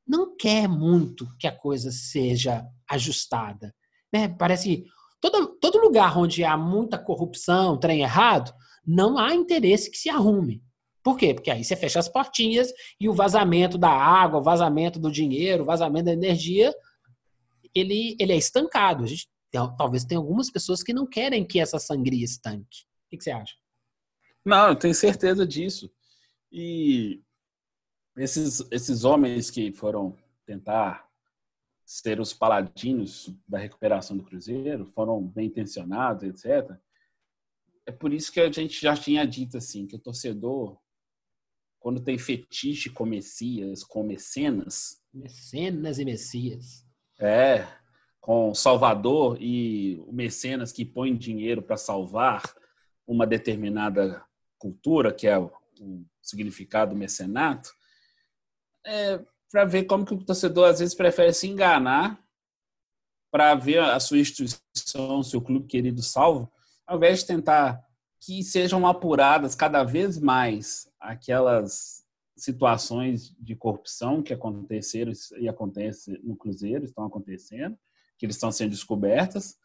[0.05, 3.73] não quer muito que a coisa seja ajustada.
[4.11, 4.27] Né?
[4.27, 4.86] Parece
[5.21, 8.53] todo, todo lugar onde há muita corrupção, trem errado,
[8.86, 10.61] não há interesse que se arrume.
[11.01, 11.33] Por quê?
[11.33, 15.63] Porque aí você fecha as portinhas e o vazamento da água, o vazamento do dinheiro,
[15.63, 16.73] o vazamento da energia,
[17.73, 19.05] ele, ele é estancado.
[19.05, 19.25] A gente,
[19.78, 22.84] talvez tenha algumas pessoas que não querem que essa sangria estanque.
[23.06, 23.56] O que, que você acha?
[24.45, 25.91] Não, eu tenho certeza disso.
[26.51, 27.22] E
[28.18, 31.10] esses, esses homens que foram tentar
[31.86, 36.78] ser os paladinos da recuperação do Cruzeiro, foram bem intencionados, etc.
[37.86, 40.78] É por isso que a gente já tinha dito assim, que o torcedor,
[41.80, 44.99] quando tem fetiche com Messias, com mecenas...
[45.14, 46.86] Mecenas e Messias.
[47.20, 47.68] É,
[48.26, 52.41] com Salvador e o mecenas que põe dinheiro para salvar
[53.05, 54.26] uma determinada
[54.57, 55.51] cultura, que é o
[56.23, 57.69] significado do mecenato,
[58.84, 62.19] é, para ver como que o torcedor às vezes prefere se enganar
[63.30, 66.51] para ver a sua instituição, seu clube querido salvo,
[66.88, 67.80] ao invés de tentar
[68.19, 72.03] que sejam apuradas cada vez mais aquelas
[72.36, 77.78] situações de corrupção que aconteceram e acontecem no Cruzeiro, estão acontecendo,
[78.18, 79.57] que eles estão sendo descobertas,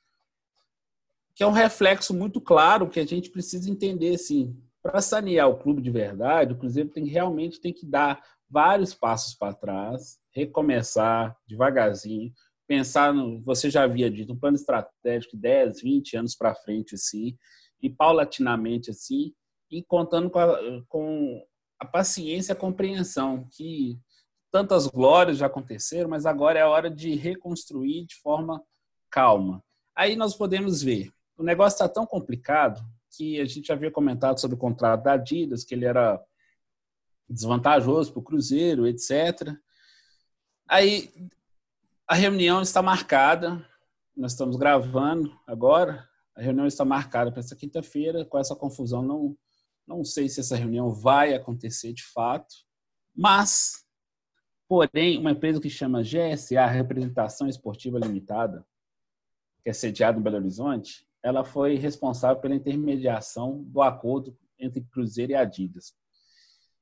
[1.35, 5.59] que é um reflexo muito claro que a gente precisa entender, assim, para sanear o
[5.59, 11.37] clube de verdade, o Cruzeiro tem realmente tem que dar vários passos para trás, recomeçar
[11.47, 12.33] devagarzinho,
[12.67, 16.95] pensar no, você já havia dito, um plano estratégico de 10, 20 anos para frente
[16.95, 17.37] assim,
[17.83, 19.33] e paulatinamente assim,
[19.71, 21.43] e contando com a, com
[21.79, 23.99] a paciência a compreensão que
[24.51, 28.63] tantas glórias já aconteceram, mas agora é a hora de reconstruir de forma
[29.11, 29.63] calma.
[29.95, 32.81] Aí nós podemos ver, o negócio está tão complicado
[33.17, 36.23] que a gente já havia comentado sobre o contrato da Adidas, que ele era
[37.29, 39.55] desvantajoso para o Cruzeiro, etc.
[40.69, 41.13] Aí
[42.07, 43.65] a reunião está marcada,
[44.17, 49.37] nós estamos gravando agora, a reunião está marcada para essa quinta-feira, com essa confusão, não,
[49.87, 52.55] não sei se essa reunião vai acontecer de fato,
[53.15, 53.85] mas,
[54.71, 58.65] porém, uma empresa que chama GSA, Representação Esportiva Limitada,
[59.65, 65.33] que é sediada em Belo Horizonte, ela foi responsável pela intermediação do acordo entre Cruzeiro
[65.33, 65.93] e Adidas.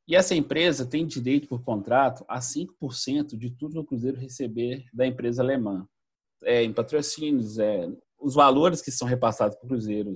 [0.06, 4.84] E essa empresa tem direito por contrato a 5% de tudo que o Cruzeiro receber
[4.92, 5.88] da empresa alemã.
[6.42, 10.12] É, em patrocínios, é, os valores que são repassados para o Cruzeiro,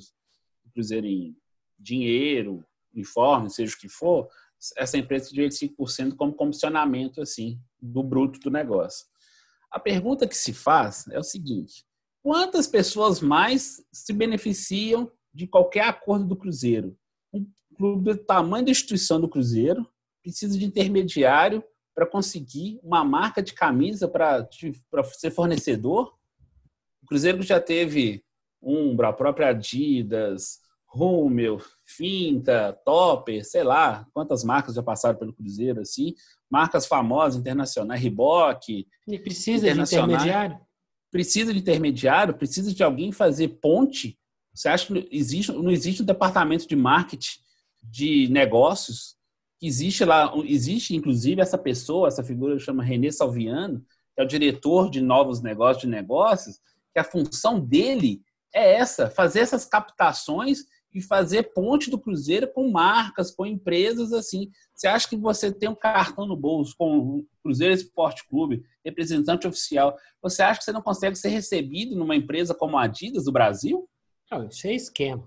[0.75, 1.35] Cruzeiro em
[1.79, 2.63] dinheiro,
[2.95, 4.29] uniforme, seja o que for,
[4.77, 9.07] essa empresa de 5% como comissionamento assim do bruto do negócio.
[9.71, 11.85] A pergunta que se faz é o seguinte:
[12.23, 16.97] quantas pessoas mais se beneficiam de qualquer acordo do Cruzeiro?
[17.83, 19.85] clube do tamanho da instituição do Cruzeiro
[20.23, 24.49] precisa de intermediário para conseguir uma marca de camisa para
[25.13, 26.15] ser fornecedor.
[27.03, 28.25] O Cruzeiro já teve
[28.63, 31.61] Umbra, a própria Adidas, Rummel,
[31.97, 36.15] Finta, Topper, sei lá quantas marcas já passaram pelo Cruzeiro assim,
[36.51, 38.87] marcas famosas internacionais, Reebok.
[39.07, 40.61] E precisa de intermediário?
[41.11, 44.19] Precisa de intermediário, precisa de alguém fazer ponte.
[44.55, 47.41] Você acha que existe, não existe um departamento de marketing
[47.83, 49.17] de negócios
[49.63, 53.81] existe lá, existe inclusive essa pessoa, essa figura chama René Salviano,
[54.15, 56.59] que é o diretor de novos negócios de negócios,
[56.93, 58.21] que a função dele
[58.53, 60.65] é essa, fazer essas captações
[60.95, 64.51] e fazer ponte do Cruzeiro com marcas, com empresas assim.
[64.75, 69.47] Você acha que você tem um cartão no bolso com o Cruzeiro Esporte Clube, representante
[69.47, 73.33] oficial, você acha que você não consegue ser recebido numa empresa como a Adidas do
[73.33, 73.89] Brasil?
[74.31, 75.27] Não, isso é esquema.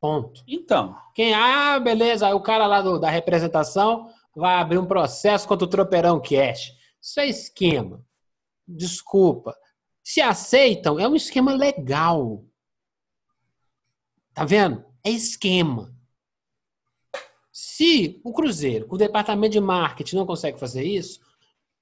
[0.00, 0.42] Ponto.
[0.46, 0.96] Então.
[1.14, 5.64] Quem, ah, beleza, aí o cara lá do, da representação vai abrir um processo contra
[5.64, 6.72] o Tropeirão Cash.
[7.00, 8.04] Isso é esquema.
[8.66, 9.56] Desculpa.
[10.02, 12.44] Se aceitam, é um esquema legal.
[14.34, 14.84] Tá vendo?
[15.04, 15.94] É esquema.
[17.52, 21.20] Se o Cruzeiro, o departamento de marketing não consegue fazer isso,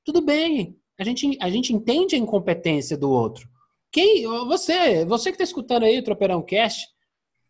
[0.05, 0.79] tudo bem.
[0.99, 3.49] A gente, a gente entende a incompetência do outro.
[3.91, 6.93] Quem, você, você que está escutando aí o Tropeirão Cast,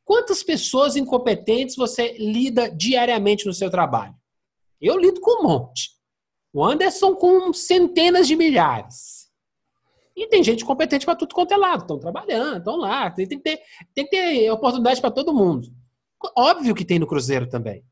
[0.05, 4.15] Quantas pessoas incompetentes você lida diariamente no seu trabalho?
[4.81, 5.91] Eu lido com um monte.
[6.53, 9.22] O Anderson com centenas de milhares.
[10.15, 11.83] E tem gente competente para tudo quanto é lado.
[11.83, 13.11] Estão trabalhando, estão lá.
[13.11, 13.61] Tem, tem, que ter,
[13.95, 15.73] tem que ter oportunidade para todo mundo.
[16.37, 17.85] Óbvio que tem no Cruzeiro também.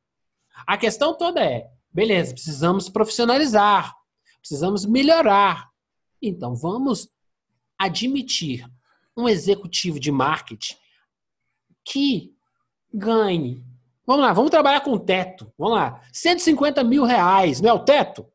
[0.66, 3.94] A questão toda é: beleza, precisamos profissionalizar,
[4.40, 5.70] precisamos melhorar.
[6.20, 7.08] Então vamos
[7.78, 8.66] admitir
[9.16, 10.76] um executivo de marketing
[11.84, 12.34] que
[12.92, 13.64] ganhe.
[14.06, 15.52] Vamos lá, vamos trabalhar com teto.
[15.56, 16.02] Vamos lá.
[16.12, 18.26] 150 mil reais, não é o teto?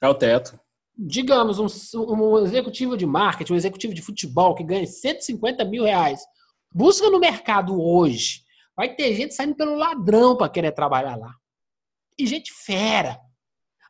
[0.00, 0.58] É o teto.
[0.96, 6.20] Digamos, um, um, executivo de marketing, um executivo de futebol que ganha 150 mil reais,
[6.72, 8.42] busca no mercado hoje,
[8.74, 11.34] vai ter gente saindo pelo ladrão para querer trabalhar lá.
[12.18, 13.20] E gente fera.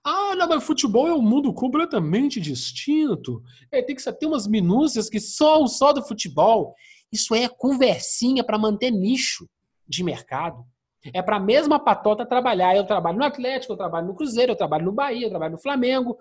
[0.04, 3.42] Ah, não, mas futebol é um mundo completamente distinto.
[3.72, 6.74] É, tem que ter umas minúcias que só o só do futebol.
[7.12, 9.48] Isso é conversinha para manter nicho
[9.86, 10.64] de mercado.
[11.12, 12.76] É para a mesma patota trabalhar.
[12.76, 15.60] Eu trabalho no Atlético, eu trabalho no Cruzeiro, eu trabalho no Bahia, eu trabalho no
[15.60, 16.16] Flamengo.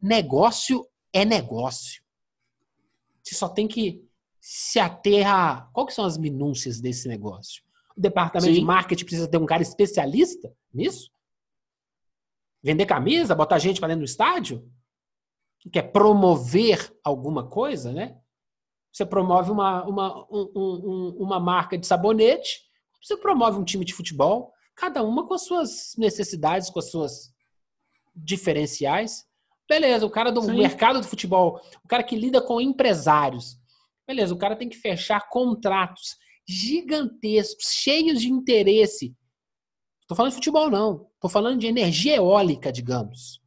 [0.00, 2.02] Negócio é negócio.
[3.22, 4.04] Você só tem que
[4.40, 5.68] se ater a.
[5.72, 7.62] Qual que são as minúcias desse negócio?
[7.96, 8.60] O departamento Sim.
[8.60, 11.10] de marketing precisa ter um cara especialista nisso?
[12.62, 14.70] Vender camisa, botar gente para dentro do estádio?
[15.72, 18.18] Quer promover alguma coisa, né?
[18.92, 22.62] Você promove uma, uma, um, um, uma marca de sabonete,
[23.00, 27.32] você promove um time de futebol, cada uma com as suas necessidades, com as suas
[28.14, 29.26] diferenciais.
[29.70, 30.54] Beleza, o cara do Sim.
[30.54, 33.56] mercado do futebol, o cara que lida com empresários.
[34.04, 39.14] Beleza, o cara tem que fechar contratos gigantescos, cheios de interesse.
[40.02, 41.08] Estou falando de futebol, não.
[41.14, 43.40] Estou falando de energia eólica, digamos.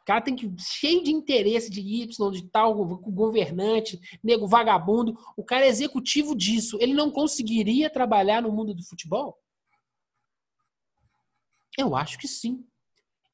[0.00, 5.16] O cara tem que cheio de interesse de Y, de tal governante, nego vagabundo.
[5.36, 6.76] O cara é executivo disso.
[6.80, 9.38] Ele não conseguiria trabalhar no mundo do futebol?
[11.78, 12.66] Eu acho que sim.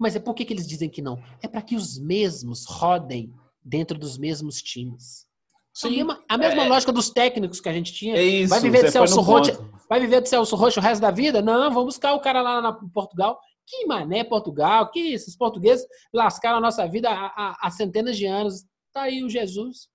[0.00, 1.22] Mas é por que, que eles dizem que não?
[1.42, 3.30] É para que os mesmos rodem
[3.62, 5.28] dentro dos mesmos times.
[5.74, 8.16] Sim, a mesma, a mesma é, lógica dos técnicos que a gente tinha.
[8.16, 11.10] É isso, vai viver de Celso Rocha, vai viver de Celso Rocha o resto da
[11.10, 11.42] vida?
[11.42, 16.58] Não, vamos buscar o cara lá na Portugal que mané Portugal, que esses portugueses lascaram
[16.58, 18.64] a nossa vida há, há, há centenas de anos.
[18.92, 19.88] Tá aí o Jesus.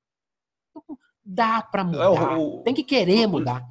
[1.23, 2.05] Dá para mudar.
[2.05, 3.67] É, o, Tem que querer mudar.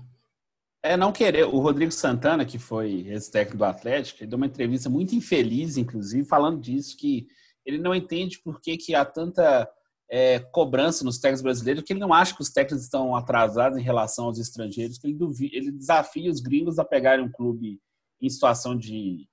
[0.85, 1.47] É não querer.
[1.47, 5.78] O Rodrigo Santana, que foi esse técnico do Atlético, ele deu uma entrevista muito infeliz,
[5.78, 7.26] inclusive, falando disso, que
[7.64, 9.66] ele não entende por que, que há tanta
[10.11, 13.82] é, cobrança nos técnicos brasileiros, que ele não acha que os técnicos estão atrasados em
[13.82, 15.16] relação aos estrangeiros, que ele,
[15.53, 17.80] ele desafia os gringos a pegarem um clube
[18.20, 19.26] em situação de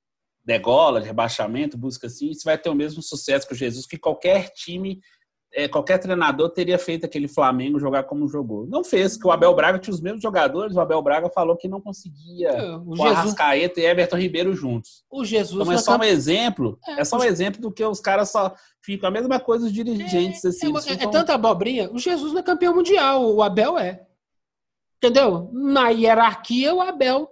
[0.45, 4.53] degola, de rebaixamento, busca assim, você vai ter o mesmo sucesso com Jesus que qualquer
[4.53, 5.01] time,
[5.53, 8.65] é, qualquer treinador teria feito aquele Flamengo jogar como jogou.
[8.67, 11.67] Não fez, que o Abel Braga tinha os mesmos jogadores, o Abel Braga falou que
[11.67, 13.17] não conseguia é, o Jesus...
[13.17, 15.03] Arrascaeta e Everton Ribeiro juntos.
[15.11, 17.99] O Jesus então é só um exemplo, é, é só um exemplo do que os
[17.99, 20.43] caras só ficam a mesma coisa os dirigentes.
[20.45, 23.77] É, assim, é, é, é tanta abobrinha, o Jesus não é campeão mundial, o Abel
[23.77, 24.05] é.
[24.97, 25.49] Entendeu?
[25.51, 27.27] Na hierarquia, o Abel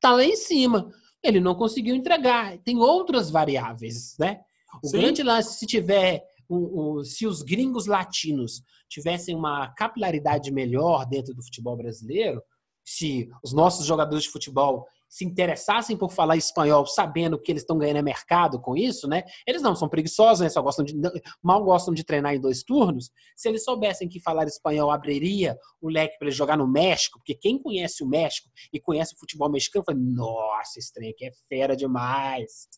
[0.00, 0.90] tá lá em cima
[1.24, 2.58] ele não conseguiu entregar.
[2.58, 4.40] Tem outras variáveis, né?
[4.82, 4.98] O Sim.
[4.98, 11.34] grande lance, se tiver, um, um, se os gringos latinos tivessem uma capilaridade melhor dentro
[11.34, 12.42] do futebol brasileiro,
[12.84, 17.78] se os nossos jogadores de futebol se interessassem por falar espanhol, sabendo que eles estão
[17.78, 19.22] ganhando mercado com isso, né?
[19.46, 20.48] Eles não são preguiçosos, né?
[20.48, 20.92] só gostam de
[21.40, 23.12] mal gostam de treinar em dois turnos.
[23.36, 27.36] Se eles soubessem que falar espanhol abriria o leque para eles jogar no México, porque
[27.36, 31.30] quem conhece o México e conhece o futebol mexicano, fala: "Nossa, esse trem aqui é
[31.48, 32.68] fera demais".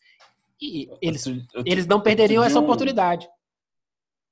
[0.61, 1.25] E eles,
[1.65, 3.27] eles não perderiam essa oportunidade.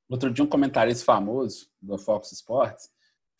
[0.09, 2.89] Outro dia um comentarista famoso do Fox Sports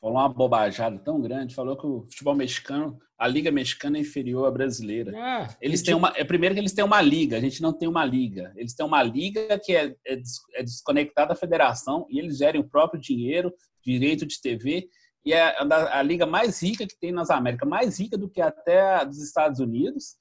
[0.02, 4.46] falou uma bobajada tão grande, falou que o futebol mexicano, a liga mexicana é inferior
[4.46, 5.16] à brasileira.
[5.18, 7.88] É, eles têm uma, é primeiro que eles têm uma liga, a gente não tem
[7.88, 8.54] uma liga.
[8.56, 10.22] Eles têm uma liga que é, é,
[10.56, 13.54] é desconectada da federação e eles gerem o próprio dinheiro,
[13.84, 14.90] direito de TV
[15.26, 18.40] e é a, a, liga mais rica que tem nas Américas, mais rica do que
[18.40, 20.16] até a dos Estados Unidos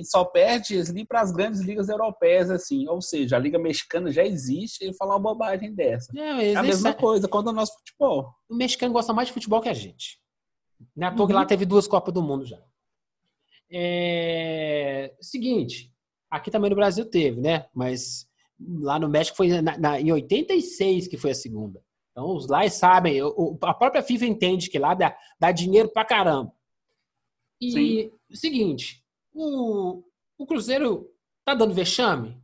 [0.00, 2.88] e só perde ali para as grandes ligas europeias, assim.
[2.88, 6.12] Ou seja, a Liga Mexicana já existe e falar uma bobagem dessa.
[6.12, 8.32] Não, é a mesma coisa quanto o nosso futebol.
[8.48, 10.18] O mexicano gosta mais de futebol que a gente.
[10.96, 11.32] Na é toa uhum.
[11.32, 12.60] lá teve duas Copas do Mundo já.
[13.70, 15.14] É...
[15.20, 15.92] Seguinte,
[16.30, 17.66] aqui também no Brasil teve, né?
[17.74, 18.26] Mas
[18.60, 21.82] lá no México foi na, na, em 86 que foi a segunda.
[22.10, 26.04] Então os lá sabem, o, a própria FIFA entende que lá dá, dá dinheiro pra
[26.04, 26.52] caramba.
[27.60, 28.10] E Sim.
[28.32, 29.03] seguinte,
[29.34, 30.04] o,
[30.38, 31.10] o Cruzeiro
[31.44, 32.40] tá dando vexame?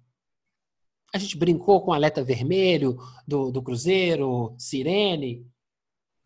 [1.15, 5.47] A gente brincou com o alerta vermelho do, do Cruzeiro, Sirene.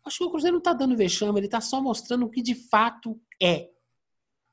[0.05, 2.55] Acho que o Cruzeiro não tá dando vexame, ele tá só mostrando o que de
[2.55, 3.69] fato é.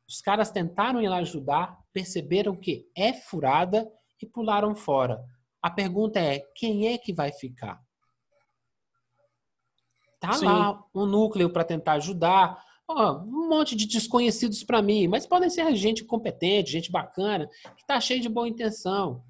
[0.08, 3.90] Os caras tentaram ir lá ajudar, perceberam que é furada
[4.20, 5.22] e pularam fora.
[5.60, 7.82] A pergunta é: quem é que vai ficar?
[10.18, 10.46] Tá Sim.
[10.46, 12.62] lá um núcleo para tentar ajudar,
[12.94, 18.00] um monte de desconhecidos para mim, mas podem ser gente competente, gente bacana, que está
[18.00, 19.24] cheio de boa intenção.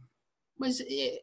[0.58, 1.22] Mas e,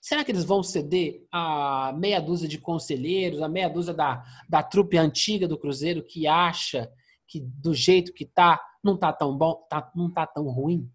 [0.00, 4.62] será que eles vão ceder a meia dúzia de conselheiros, a meia dúzia da, da
[4.62, 6.90] trupe antiga do Cruzeiro que acha
[7.26, 10.88] que do jeito que tá não tá tão bom, tá, não tá tão ruim?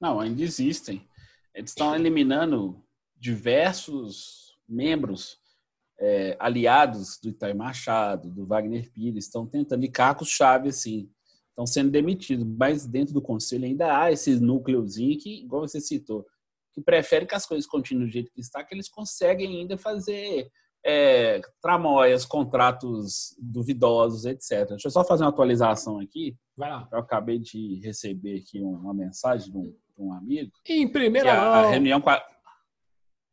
[0.00, 1.06] Não, ainda existem.
[1.54, 2.84] Eles estão eliminando
[3.16, 5.38] diversos membros
[5.98, 11.08] é, aliados do Itair Machado, do Wagner Pires, estão tentando, e cacos-chave, assim,
[11.48, 12.46] estão sendo demitidos.
[12.46, 16.24] Mas dentro do conselho ainda há esse núcleozinho que, igual você citou,
[16.72, 20.50] que prefere que as coisas continuem do jeito que está, que eles conseguem ainda fazer
[20.84, 24.68] é, tramóias, contratos duvidosos, etc.
[24.68, 26.36] Deixa eu só fazer uma atualização aqui.
[26.56, 26.86] Vai lá.
[26.92, 30.52] Eu acabei de receber aqui uma mensagem de um, de um amigo.
[30.64, 31.52] Em primeira mão.
[31.54, 32.22] A, a reunião com a,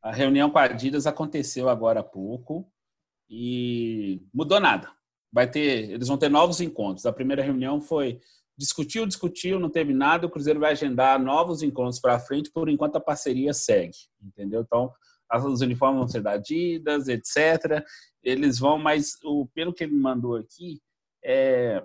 [0.04, 2.70] a reunião com a Adidas aconteceu agora há pouco
[3.30, 4.92] e mudou nada.
[5.32, 7.06] Vai ter, eles vão ter novos encontros.
[7.06, 8.20] A primeira reunião foi
[8.58, 10.28] discutiu, discutiu, não teve nada.
[10.28, 14.62] O Cruzeiro vai agendar novos encontros para frente, por enquanto a parceria segue, entendeu?
[14.62, 14.92] Então,
[15.34, 17.84] os uniformes vão ser da Adidas, etc.
[18.22, 20.82] Eles vão, mas o pelo que ele mandou aqui,
[21.24, 21.84] é,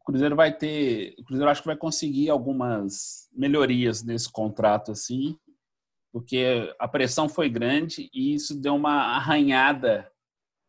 [0.00, 5.38] o Cruzeiro vai ter, o Cruzeiro acho que vai conseguir algumas melhorias nesse contrato assim,
[6.12, 10.10] porque a pressão foi grande e isso deu uma arranhada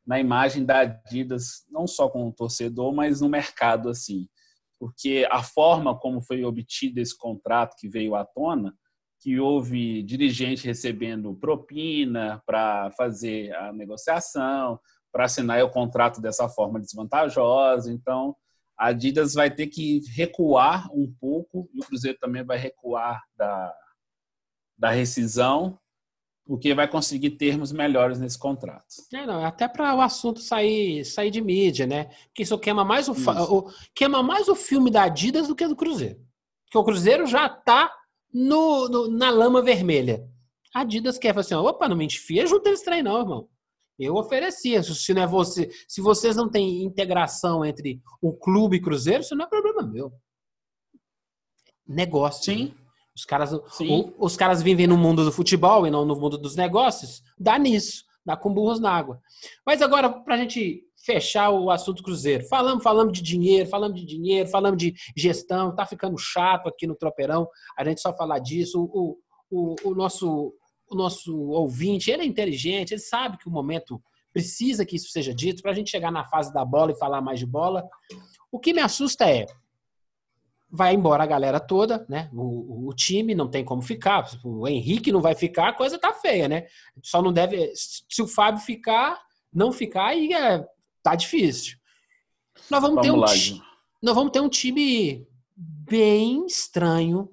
[0.05, 4.27] na imagem da Adidas, não só com o torcedor, mas no mercado assim.
[4.79, 8.73] Porque a forma como foi obtido esse contrato que veio à tona,
[9.21, 14.79] que houve dirigente recebendo propina para fazer a negociação,
[15.11, 17.91] para assinar o contrato dessa forma desvantajosa.
[17.91, 18.35] Então,
[18.77, 23.75] a Adidas vai ter que recuar um pouco e o Cruzeiro também vai recuar da,
[24.79, 25.77] da rescisão,
[26.45, 28.85] porque vai conseguir termos melhores nesse contrato.
[29.13, 32.05] É, não, até para o assunto sair, sair de mídia, né?
[32.27, 35.75] Porque isso queima mais o, o, queima mais o filme da Adidas do que do
[35.75, 36.19] Cruzeiro.
[36.65, 37.93] Porque o Cruzeiro já está
[38.33, 40.27] no, no, na lama vermelha.
[40.73, 43.49] A Adidas quer falar assim: opa, não me enfia junto esse trem, não, irmão.
[43.99, 44.81] Eu oferecia.
[44.81, 49.35] Se não é você, se vocês não têm integração entre o clube e Cruzeiro, isso
[49.35, 50.13] não é problema meu.
[51.85, 52.45] Negócio.
[52.45, 52.65] Sim.
[52.65, 52.88] Né?
[53.19, 56.55] Os caras, o, os caras vivem no mundo do futebol e não no mundo dos
[56.55, 57.21] negócios.
[57.37, 59.19] Dá nisso, dá com burros na água.
[59.65, 64.05] Mas agora, para a gente fechar o assunto Cruzeiro, falamos, falamos de dinheiro, falamos de
[64.05, 67.45] dinheiro, falamos de gestão, tá ficando chato aqui no Tropeirão
[67.77, 68.81] a gente só falar disso.
[68.81, 69.17] O,
[69.51, 70.53] o, o nosso,
[70.89, 74.01] o nosso ouvinte, ele é inteligente, ele sabe que o momento
[74.31, 77.19] precisa que isso seja dito para a gente chegar na fase da bola e falar
[77.19, 77.83] mais de bola.
[78.49, 79.45] O que me assusta é
[80.71, 82.29] vai embora a galera toda, né?
[82.31, 84.29] O, o, time não tem como ficar.
[84.43, 86.67] O Henrique não vai ficar, a coisa tá feia, né?
[87.03, 87.71] Só não deve.
[87.75, 89.19] Se o Fábio ficar,
[89.51, 90.63] não ficar, aí é,
[91.01, 91.77] tá difícil.
[92.69, 93.63] Nós vamos, vamos ter um lá,
[94.01, 97.29] nós vamos ter um time bem estranho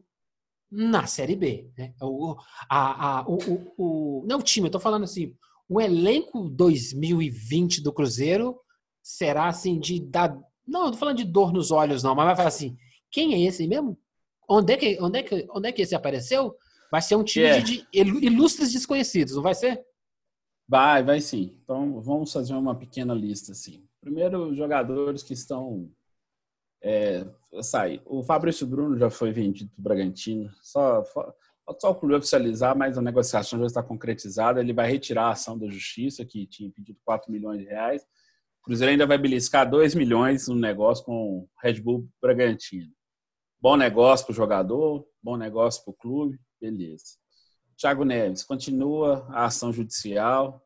[0.71, 1.71] na Série B.
[1.77, 1.93] Né?
[2.01, 2.37] O,
[2.71, 5.35] a, a, o, o, o, não o time, eu tô falando assim,
[5.69, 8.59] o elenco 2020 do Cruzeiro
[9.03, 10.37] será assim de dar.
[10.67, 12.77] Não, eu tô falando de dor nos olhos, não, mas vai falar assim
[13.17, 13.99] quem é esse mesmo?
[14.47, 16.55] Onde é que, onde é que, onde é que esse apareceu?
[16.93, 19.83] Vai ser um time de, de ilustres desconhecidos, não vai ser?
[20.69, 21.59] Vai, vai sim.
[21.63, 23.83] Então vamos fazer uma pequena lista assim.
[24.03, 25.91] Primeiro, jogadores que estão
[26.83, 27.27] é,
[27.63, 28.03] sai.
[28.05, 30.51] O Fabrício Bruno já foi vendido para o Bragantino.
[30.61, 31.03] Só,
[31.81, 34.61] só o clube oficializar, mas a negociação já está concretizada.
[34.61, 38.03] Ele vai retirar a ação da justiça, que tinha pedido 4 milhões de reais.
[38.61, 42.95] O Cruzeiro ainda vai beliscar 2 milhões no negócio com o Red Bull Bragantino.
[43.61, 47.17] Bom negócio para o jogador, bom negócio para o clube, beleza.
[47.77, 50.63] Thiago Neves, continua a ação judicial.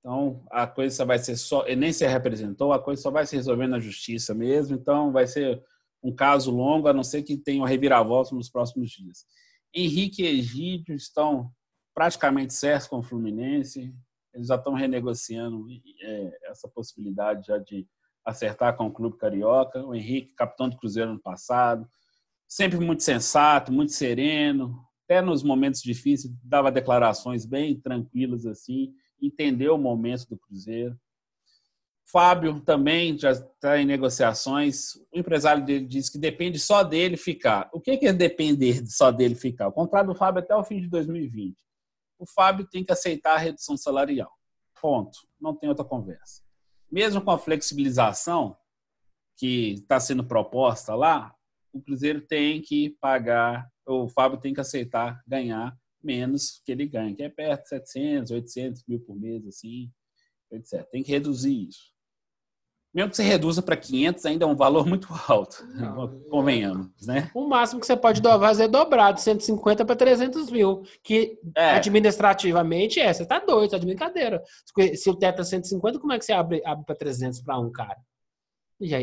[0.00, 1.66] Então, a coisa vai ser só.
[1.66, 4.76] Ele nem se representou, a coisa só vai se resolver na justiça mesmo.
[4.76, 5.62] Então, vai ser
[6.02, 9.24] um caso longo, a não ser que tenha uma reviravolta nos próximos dias.
[9.74, 11.50] Henrique e Egídio estão
[11.94, 13.92] praticamente certos com o Fluminense.
[14.32, 15.66] Eles já estão renegociando
[16.02, 17.86] é, essa possibilidade já de
[18.24, 19.84] acertar com o clube carioca.
[19.84, 21.88] O Henrique, capitão do Cruzeiro no passado,
[22.48, 29.74] sempre muito sensato, muito sereno, até nos momentos difíceis dava declarações bem tranquilas assim, entendeu
[29.74, 30.98] o momento do Cruzeiro.
[32.08, 34.94] Fábio também já está em negociações.
[35.12, 37.68] O empresário dele diz que depende só dele ficar.
[37.72, 39.68] O que é depender só dele ficar?
[39.68, 41.56] O contrato do Fábio até o fim de 2020.
[42.18, 44.30] O Fábio tem que aceitar a redução salarial.
[44.80, 45.18] Ponto.
[45.40, 46.42] Não tem outra conversa.
[46.90, 48.56] Mesmo com a flexibilização
[49.36, 51.35] que está sendo proposta lá,
[51.76, 57.14] o Cruzeiro tem que pagar, o Fábio tem que aceitar ganhar menos que ele ganha,
[57.14, 59.90] que é perto de 700, 800 mil por mês, assim,
[60.52, 60.88] etc.
[60.90, 61.96] Tem que reduzir isso.
[62.94, 67.30] Mesmo que você reduza para 500, ainda é um valor muito alto, Não, convenhamos, né?
[67.34, 71.72] O máximo que você pode fazer é dobrar de 150 para 300 mil, que é.
[71.72, 74.42] administrativamente é, você está doido, tá de brincadeira.
[74.94, 77.70] Se o teto é 150, como é que você abre, abre para 300 para um
[77.70, 77.98] cara?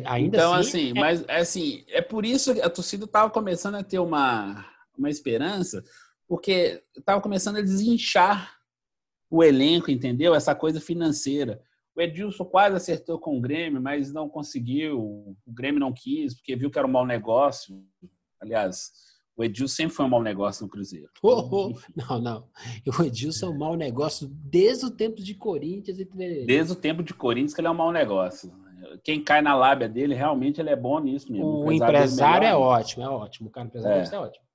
[0.05, 0.99] Ainda então, assim, assim é...
[0.99, 4.65] mas assim, é por isso que a torcida estava começando a ter uma,
[4.97, 5.83] uma esperança,
[6.27, 8.57] porque estava começando a desinchar
[9.29, 10.35] o elenco, entendeu?
[10.35, 11.59] Essa coisa financeira.
[11.95, 14.99] O Edilson quase acertou com o Grêmio, mas não conseguiu.
[14.99, 17.83] O Grêmio não quis, porque viu que era um mau negócio.
[18.39, 18.91] Aliás,
[19.35, 21.09] o Edilson sempre foi um mau negócio no Cruzeiro.
[21.21, 21.79] Oh, oh.
[21.95, 22.49] Não, não.
[22.99, 25.99] O Edilson é um mau negócio desde o tempo de Corinthians.
[25.99, 26.05] E...
[26.45, 28.51] Desde o tempo de Corinthians que ele é um mau negócio.
[29.03, 31.45] Quem cai na lábia dele, realmente ele é bom nisso mesmo.
[31.45, 33.49] O, o empresário, é ótimo, é ótimo.
[33.49, 34.15] O cara empresário é.
[34.15, 34.45] é ótimo.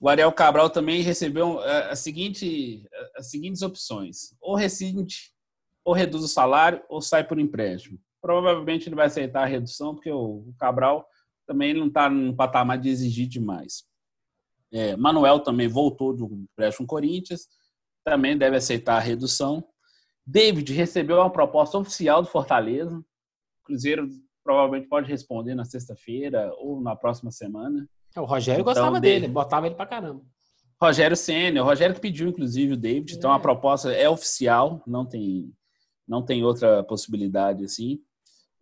[0.00, 4.34] O Ariel Cabral também recebeu a, a seguinte, as seguintes opções.
[4.40, 5.32] Ou rescinde,
[5.84, 7.98] ou reduz o salário, ou sai por empréstimo.
[8.20, 11.06] Provavelmente ele vai aceitar a redução, porque o, o Cabral
[11.46, 13.84] também não está no patamar de exigir demais.
[14.72, 17.46] É, Manuel também voltou do empréstimo Corinthians,
[18.04, 19.66] também deve aceitar a redução.
[20.26, 23.02] David recebeu uma proposta oficial do Fortaleza.
[23.64, 24.06] O Cruzeiro
[24.44, 27.88] provavelmente pode responder na sexta-feira ou na próxima semana.
[28.14, 30.22] É, o Rogério então, gostava dele, botava ele pra caramba.
[30.80, 33.14] Rogério Senna, o Rogério que pediu, inclusive, o David.
[33.14, 33.16] É.
[33.16, 35.50] Então a proposta é oficial, não tem,
[36.06, 38.00] não tem outra possibilidade assim.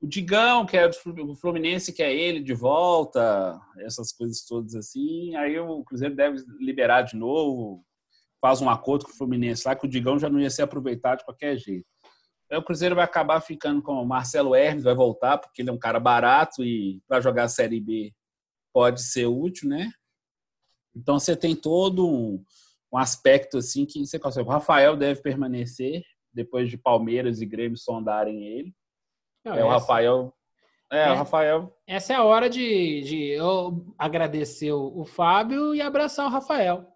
[0.00, 5.34] O Digão, que é do Fluminense, que é ele de volta, essas coisas todas assim.
[5.34, 7.84] Aí o Cruzeiro deve liberar de novo,
[8.40, 11.18] faz um acordo com o Fluminense lá, que o Digão já não ia ser aproveitado
[11.18, 11.86] de qualquer jeito.
[12.52, 15.72] Aí o Cruzeiro vai acabar ficando com o Marcelo Hermes, vai voltar, porque ele é
[15.72, 18.12] um cara barato e para jogar a Série B
[18.74, 19.90] pode ser útil, né?
[20.94, 22.44] Então você tem todo um,
[22.92, 24.46] um aspecto assim que você consegue.
[24.46, 28.74] O Rafael deve permanecer depois de Palmeiras e Grêmio sondarem ele.
[29.42, 30.34] Não, é, o Rafael.
[30.92, 31.74] É, é, o Rafael.
[31.86, 36.86] Essa é a hora de, de eu agradecer o, o Fábio e abraçar o Rafael.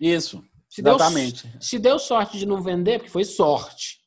[0.00, 0.42] Isso.
[0.68, 1.46] Se exatamente.
[1.46, 3.99] Deu, se deu sorte de não vender, porque foi sorte.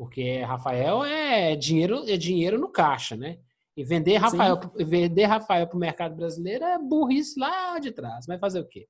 [0.00, 3.36] Porque Rafael é dinheiro, é dinheiro no caixa, né?
[3.76, 8.24] E vender Rafael, vender Rafael para o mercado brasileiro é burrice lá de trás.
[8.24, 8.88] Vai fazer o quê?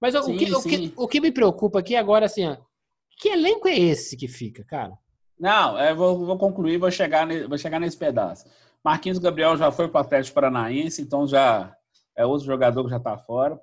[0.00, 2.56] Mas sim, o, que, o, que, o, que, me preocupa aqui agora, assim, ó,
[3.20, 4.96] que elenco é esse que fica, cara?
[5.38, 8.46] Não, eu vou, vou concluir, vou chegar, vou chegar nesse pedaço.
[8.82, 11.76] Marquinhos Gabriel já foi para o Atlético Paranaense, então já
[12.16, 13.60] é outro jogador que já está fora.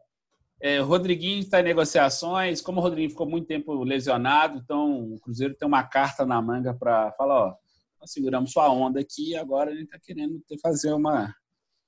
[0.62, 2.62] É, o Rodriguinho está em negociações.
[2.62, 6.74] Como o Rodriguinho ficou muito tempo lesionado, então o Cruzeiro tem uma carta na manga
[6.74, 7.56] para falar: ó,
[7.99, 11.34] nós seguramos sua onda aqui agora ele está querendo fazer uma,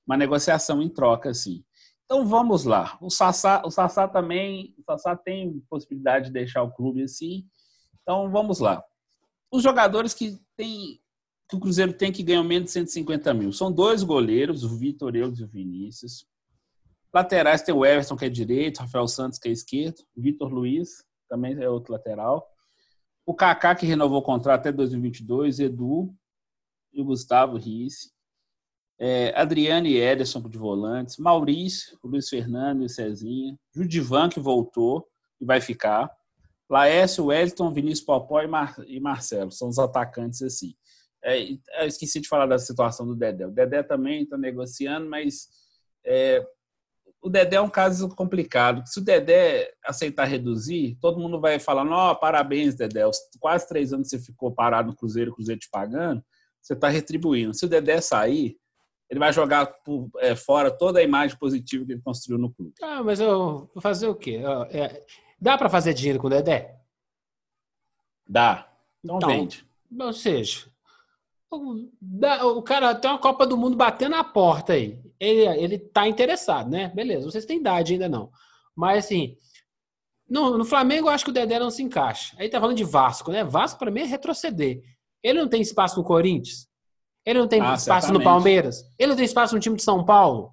[0.06, 1.64] uma negociação em troca, assim.
[2.04, 2.96] Então vamos lá.
[3.00, 7.44] O Sassá, o Sassá também, o Sassá tem possibilidade de deixar o clube assim.
[8.02, 8.82] Então vamos lá
[9.50, 11.00] os jogadores que tem
[11.48, 13.52] que o Cruzeiro tem que ganhar menos de 150 mil.
[13.54, 16.26] São dois goleiros, o Vitor Eudes e o Vinícius.
[17.12, 21.60] Laterais tem o Everton, que é direito, Rafael Santos, que é esquerdo, Vitor Luiz, também
[21.62, 22.46] é outro lateral.
[23.24, 26.14] O Kaká, que renovou o contrato até 2022, Edu
[26.92, 28.10] e o Gustavo Risse.
[28.98, 31.18] É, Adriane e Ederson de volantes.
[31.18, 33.56] Maurício, Luiz Fernando e Cezinha.
[33.74, 35.06] Judivan, que voltou
[35.40, 36.10] e vai ficar.
[36.68, 39.52] Laércio, Wellington, Vinícius Popó e, Mar e Marcelo.
[39.52, 40.74] São os atacantes assim.
[41.22, 41.38] É,
[41.86, 43.46] esqueci de falar da situação do Dedé.
[43.46, 45.48] O Dedé também está negociando, mas
[46.04, 46.44] é,
[47.20, 48.82] o Dedé é um caso complicado.
[48.86, 53.06] Se o Dedé aceitar reduzir, todo mundo vai falar: Ó, parabéns, Dedé.
[53.06, 56.22] Os quase três anos que você ficou parado no Cruzeiro, o Cruzeiro te pagando,
[56.62, 57.54] você está retribuindo.
[57.54, 58.56] Se o Dedé sair,
[59.10, 62.74] ele vai jogar por, é, fora toda a imagem positiva que ele construiu no clube.
[62.82, 64.40] Ah, mas eu vou fazer o quê?
[64.70, 65.04] É,
[65.40, 66.80] Dá para fazer dinheiro com o Dedé?
[68.28, 68.68] Dá.
[69.02, 69.64] Não então, vende.
[69.98, 70.66] Ou seja,
[71.50, 74.98] o, cara tem uma Copa do Mundo batendo na porta aí.
[75.18, 76.92] Ele, ele tá interessado, né?
[76.94, 78.30] Beleza, vocês têm idade ainda não.
[78.76, 79.36] Mas assim,
[80.28, 82.36] no, no Flamengo eu acho que o Dedé não se encaixa.
[82.38, 83.42] Aí tá falando de Vasco, né?
[83.42, 84.82] Vasco para mim é retroceder.
[85.22, 86.68] Ele não tem espaço no Corinthians?
[87.24, 88.18] Ele não tem ah, espaço certamente.
[88.18, 88.84] no Palmeiras?
[88.98, 90.52] Ele não tem espaço no time de São Paulo?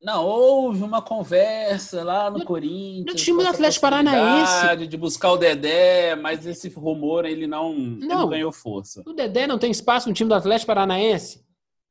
[0.00, 3.06] Não, houve uma conversa lá no, no Corinthians.
[3.06, 4.86] No time do Atlético Paranaense.
[4.86, 9.02] De buscar o Dedé, mas esse rumor ele não, não, ele não ganhou força.
[9.04, 11.46] O Dedé não tem espaço no time do Atlético Paranaense?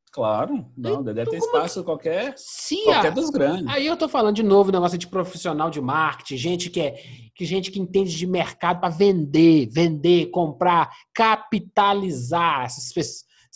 [0.10, 1.86] Claro, não, o Dedé tem então, espaço que...
[1.86, 3.68] qualquer, Sim, qualquer dos grandes.
[3.68, 6.96] Aí eu tô falando de novo negócio de profissional de marketing, gente que é
[7.36, 12.92] que gente que entende de mercado para vender, vender, comprar, capitalizar essas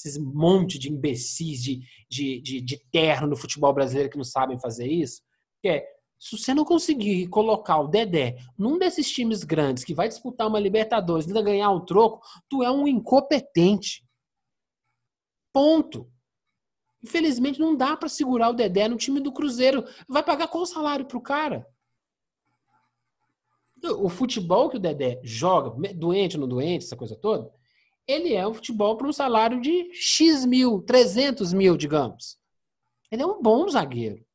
[0.05, 4.59] esses monte de imbecis de, de, de, de terno no futebol brasileiro que não sabem
[4.59, 5.21] fazer isso,
[5.61, 5.85] que é,
[6.21, 10.59] se você não conseguir colocar o Dedé num desses times grandes que vai disputar uma
[10.59, 14.05] Libertadores e ainda ganhar um troco, tu é um incompetente.
[15.51, 16.11] Ponto.
[17.03, 19.83] Infelizmente não dá para segurar o Dedé no time do Cruzeiro.
[20.07, 21.65] Vai pagar qual salário pro cara?
[23.97, 27.51] O futebol que o Dedé joga, doente ou não doente, essa coisa toda,
[28.07, 32.37] ele é um futebol para um salário de X mil, 300 mil, digamos.
[33.11, 34.25] Ele é um bom zagueiro.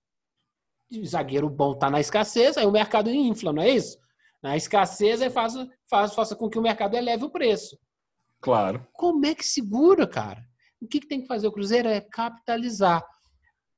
[0.90, 3.98] E o zagueiro bom está na escassez, aí o mercado infla, não é isso?
[4.42, 5.54] A escassez é faz,
[5.90, 7.76] faz, faça com que o mercado eleve o preço.
[8.40, 8.86] Claro.
[8.92, 10.44] Como é que segura, cara?
[10.80, 13.04] O que, que tem que fazer o Cruzeiro é capitalizar.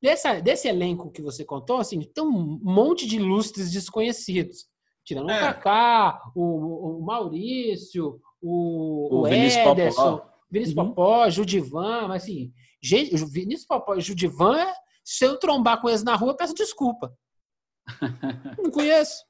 [0.00, 4.66] Dessa, desse elenco que você contou, assim, tem um monte de ilustres desconhecidos.
[5.04, 5.38] Tirando é.
[5.38, 10.30] o Kaká, o, o Maurício, o, o, o Vinícius Ederson, Popó.
[10.50, 10.88] Vinícius uhum.
[10.88, 14.66] Popó, Judivan, mas assim, gente, Vinícius Popó e Judivan,
[15.04, 17.16] se eu trombar com eles na rua, peço desculpa.
[18.58, 19.24] Não conheço.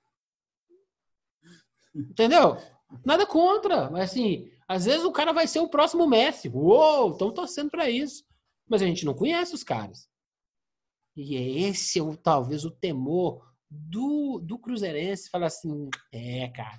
[1.95, 2.57] Entendeu?
[3.05, 6.49] Nada contra, mas assim, às vezes o cara vai ser o próximo Messi.
[6.49, 8.25] Uou, estão torcendo para isso.
[8.69, 10.09] Mas a gente não conhece os caras.
[11.17, 11.35] E
[11.65, 15.31] esse é talvez o temor do, do Cruzeirense.
[15.31, 16.79] Falar assim, é, cara,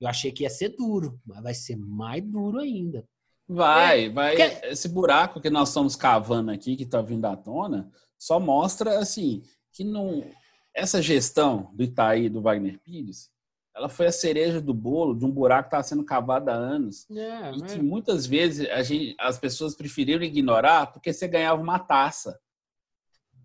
[0.00, 3.06] eu achei que ia ser duro, mas vai ser mais duro ainda.
[3.46, 4.36] Vai, é, vai.
[4.36, 4.66] Porque...
[4.66, 9.42] Esse buraco que nós estamos cavando aqui, que está vindo à tona, só mostra, assim,
[9.72, 10.24] que não...
[10.72, 13.30] essa gestão do Itaí do Wagner Pires
[13.74, 17.08] ela foi a cereja do bolo de um buraco que estava sendo cavado há anos.
[17.10, 21.78] É, e que muitas vezes a gente, as pessoas preferiram ignorar porque você ganhava uma
[21.78, 22.38] taça.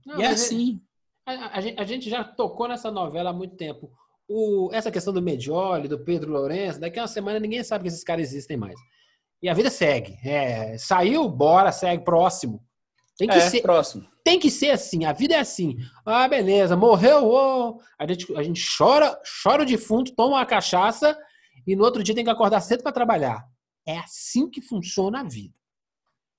[0.06, 0.82] Não, e é assim.
[1.26, 3.92] A, a, a, gente já tocou nessa novela há muito tempo.
[4.28, 7.90] O, essa questão do Medioli, do Pedro Lourenço, daqui a uma semana ninguém sabe que
[7.90, 8.76] esses caras existem mais.
[9.42, 10.18] E a vida segue.
[10.24, 12.64] É, saiu, bora, segue, próximo.
[13.18, 14.06] Tem que é, ser próximo.
[14.24, 15.06] Tem que ser assim.
[15.06, 15.78] A vida é assim.
[16.06, 17.80] Ah, beleza, morreu, oh.
[17.98, 21.18] a, gente, a gente chora, chora o defunto, toma uma cachaça
[21.66, 23.46] e no outro dia tem que acordar cedo para trabalhar.
[23.88, 25.54] É assim que funciona a vida.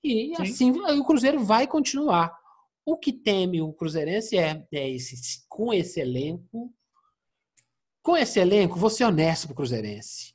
[0.03, 0.41] E Sim.
[0.41, 2.35] assim o Cruzeiro vai continuar.
[2.85, 6.73] O que teme o Cruzeirense é, é esse, com esse elenco.
[8.07, 10.33] Com esse elenco, vou ser honesto pro Cruzeirense.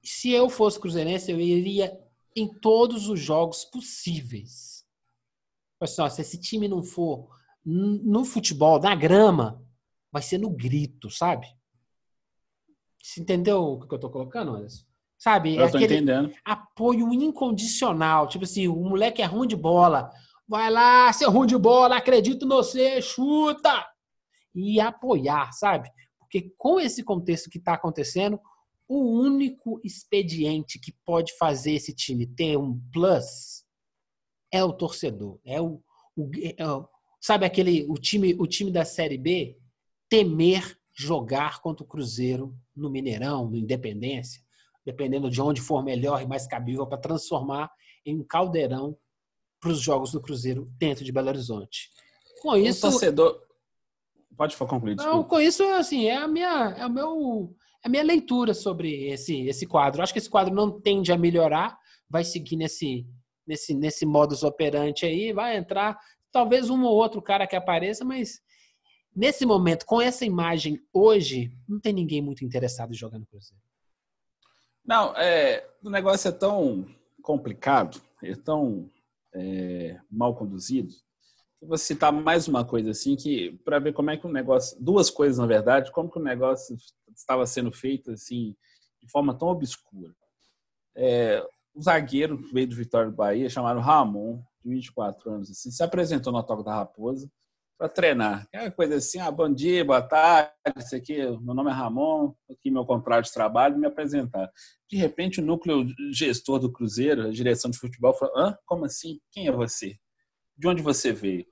[0.00, 1.92] Se eu fosse Cruzeirense, eu iria
[2.36, 4.86] em todos os jogos possíveis
[5.80, 7.28] assim, ó, se esse time não for
[7.64, 9.60] no futebol, na grama,
[10.12, 11.48] vai ser no grito, sabe?
[13.02, 14.84] Você entendeu o que eu tô colocando, Anderson?
[15.18, 15.56] Sabe?
[15.56, 16.32] Eu é tô entendendo.
[16.44, 18.28] Apoio incondicional.
[18.28, 20.12] Tipo assim, o moleque é ruim de bola.
[20.46, 23.84] Vai lá, seu ruim de bola, acredito no você, chuta!
[24.54, 25.90] E apoiar, sabe?
[26.26, 28.40] Porque com esse contexto que está acontecendo,
[28.88, 33.64] o único expediente que pode fazer esse time ter um plus
[34.52, 35.82] é o torcedor, é o,
[36.16, 36.56] o, é
[37.20, 39.58] sabe aquele o time o time da Série B
[40.08, 44.40] temer jogar contra o Cruzeiro no Mineirão, no Independência,
[44.84, 47.70] dependendo de onde for melhor e mais cabível para transformar
[48.04, 48.96] em um caldeirão
[49.60, 51.90] para os jogos do Cruzeiro dentro de Belo Horizonte.
[52.40, 53.45] Com isso, o torcedor
[54.36, 54.94] pode concluir.
[54.94, 55.16] Desculpa.
[55.16, 59.08] Não, com isso assim é a minha é o meu é a minha leitura sobre
[59.08, 60.02] esse esse quadro.
[60.02, 61.78] acho que esse quadro não tende a melhorar,
[62.08, 63.06] vai seguir nesse
[63.46, 65.98] nesse, nesse modus operandi aí, vai entrar
[66.32, 68.40] talvez um ou outro cara que apareça, mas
[69.14, 73.62] nesse momento, com essa imagem hoje, não tem ninguém muito interessado em jogar no Cruzeiro.
[74.84, 76.86] Não, é, o negócio é tão
[77.22, 78.90] complicado, é tão
[79.34, 80.94] é, mal conduzido.
[81.66, 85.10] Vou citar mais uma coisa assim, que para ver como é que o negócio, duas
[85.10, 86.76] coisas na verdade, como que o negócio
[87.14, 88.54] estava sendo feito assim
[89.02, 90.14] de forma tão obscura.
[90.96, 91.44] É,
[91.74, 95.82] um zagueiro que veio do Vitória do Bahia, chamado Ramon, de 24 anos, assim, se
[95.82, 97.28] apresentou no Toca da Raposa
[97.76, 98.48] para treinar.
[98.52, 102.32] É uma coisa assim, ah, bom dia, boa tarde, isso aqui, meu nome é Ramon,
[102.48, 104.50] aqui meu contrato de trabalho, me apresentar.
[104.88, 108.56] De repente, o núcleo gestor do Cruzeiro, a direção de futebol, falou, hã?
[108.64, 109.20] Como assim?
[109.32, 109.96] Quem é você?
[110.56, 111.44] De onde você veio?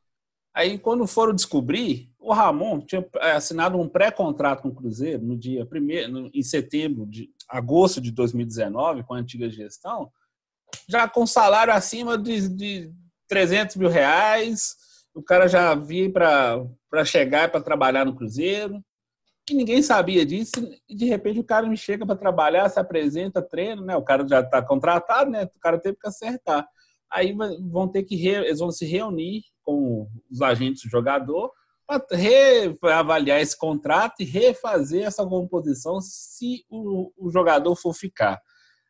[0.54, 5.36] Aí, quando foram descobrir, o Ramon tinha é, assinado um pré-contrato com o Cruzeiro no
[5.36, 10.12] dia primeiro, em setembro, de agosto de 2019, com a antiga gestão,
[10.88, 12.92] já com salário acima de, de
[13.28, 14.76] 300 mil reais.
[15.12, 18.80] O cara já vinha para chegar para trabalhar no Cruzeiro.
[19.50, 20.52] E ninguém sabia disso.
[20.88, 23.96] E de repente o cara me chega para trabalhar, se apresenta, treina, né?
[23.96, 25.44] O cara já está contratado, né?
[25.44, 26.66] O cara teve que acertar.
[27.10, 28.30] Aí vão ter que re...
[28.46, 31.50] eles vão se reunir com os agentes do jogador
[31.86, 38.40] para reavaliar esse contrato e refazer essa composição se o, o, jogador for ficar.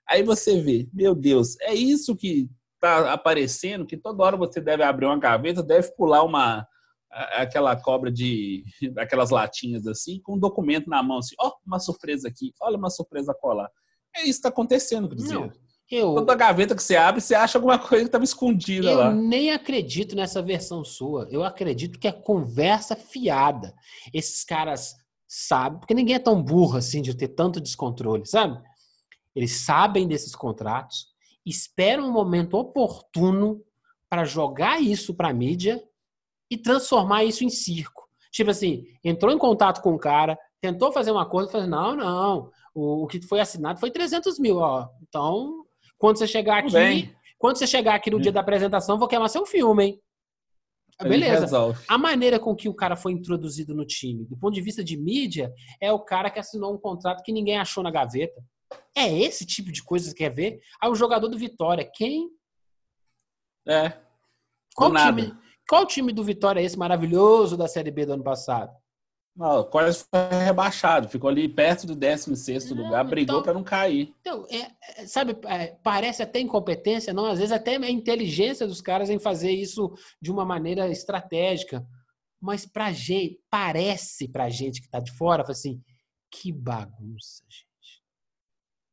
[0.08, 4.82] Aí você vê, meu Deus, é isso que está aparecendo, que toda hora você deve
[4.82, 6.66] abrir uma gaveta, deve pular uma
[7.10, 8.64] aquela cobra de
[8.98, 12.76] aquelas latinhas assim, com um documento na mão, assim, ó, oh, uma surpresa aqui, olha
[12.76, 13.70] uma surpresa colar.
[14.16, 15.52] É isso que está acontecendo, Cruzeiro.
[15.91, 15.99] Não.
[15.99, 19.07] Eu, Toda gaveta que você abre, você acha alguma coisa que estava escondida eu lá.
[19.07, 21.28] Eu nem acredito nessa versão sua.
[21.30, 23.74] Eu acredito que é conversa fiada.
[24.12, 24.95] Esses caras
[25.28, 28.61] sabem, porque ninguém é tão burro assim de ter tanto descontrole, sabe?
[29.35, 31.09] Eles sabem desses contratos,
[31.45, 33.61] esperam um momento oportuno
[34.09, 35.82] para jogar isso para a mídia
[36.51, 38.09] e transformar isso em circo.
[38.30, 42.51] Tipo assim, entrou em contato com o cara, tentou fazer um acordo, falou, não, não,
[42.74, 44.89] o, o, que foi assinado foi 300 mil, ó.
[45.03, 45.63] Então,
[45.99, 49.45] quando você chegar aqui, quando você chegar aqui no dia da apresentação, vou queimar seu
[49.47, 50.01] filme, hein?
[51.03, 51.47] Beleza.
[51.88, 54.97] A maneira com que o cara foi introduzido no time, do ponto de vista de
[54.97, 58.42] mídia, é o cara que assinou um contrato que ninguém achou na gaveta.
[58.97, 60.61] É esse tipo de coisa que você quer ver?
[60.80, 62.30] Aí o jogador do Vitória, quem?
[63.66, 63.92] É.
[64.74, 65.34] Qual time,
[65.68, 68.72] qual time do Vitória é esse maravilhoso da Série B do ano passado?
[69.37, 74.14] Não, quase foi rebaixado, ficou ali perto do 16 lugar, brigou então, para não cair.
[74.20, 78.80] Então, é, é, sabe, é, parece até incompetência, não, às vezes até a inteligência dos
[78.80, 81.85] caras em fazer isso de uma maneira estratégica.
[82.41, 85.82] Mas pra gente, parece pra gente que tá de fora, assim,
[86.30, 88.05] que bagunça, gente.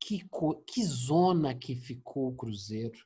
[0.00, 0.26] Que,
[0.66, 2.98] que zona que ficou o Cruzeiro.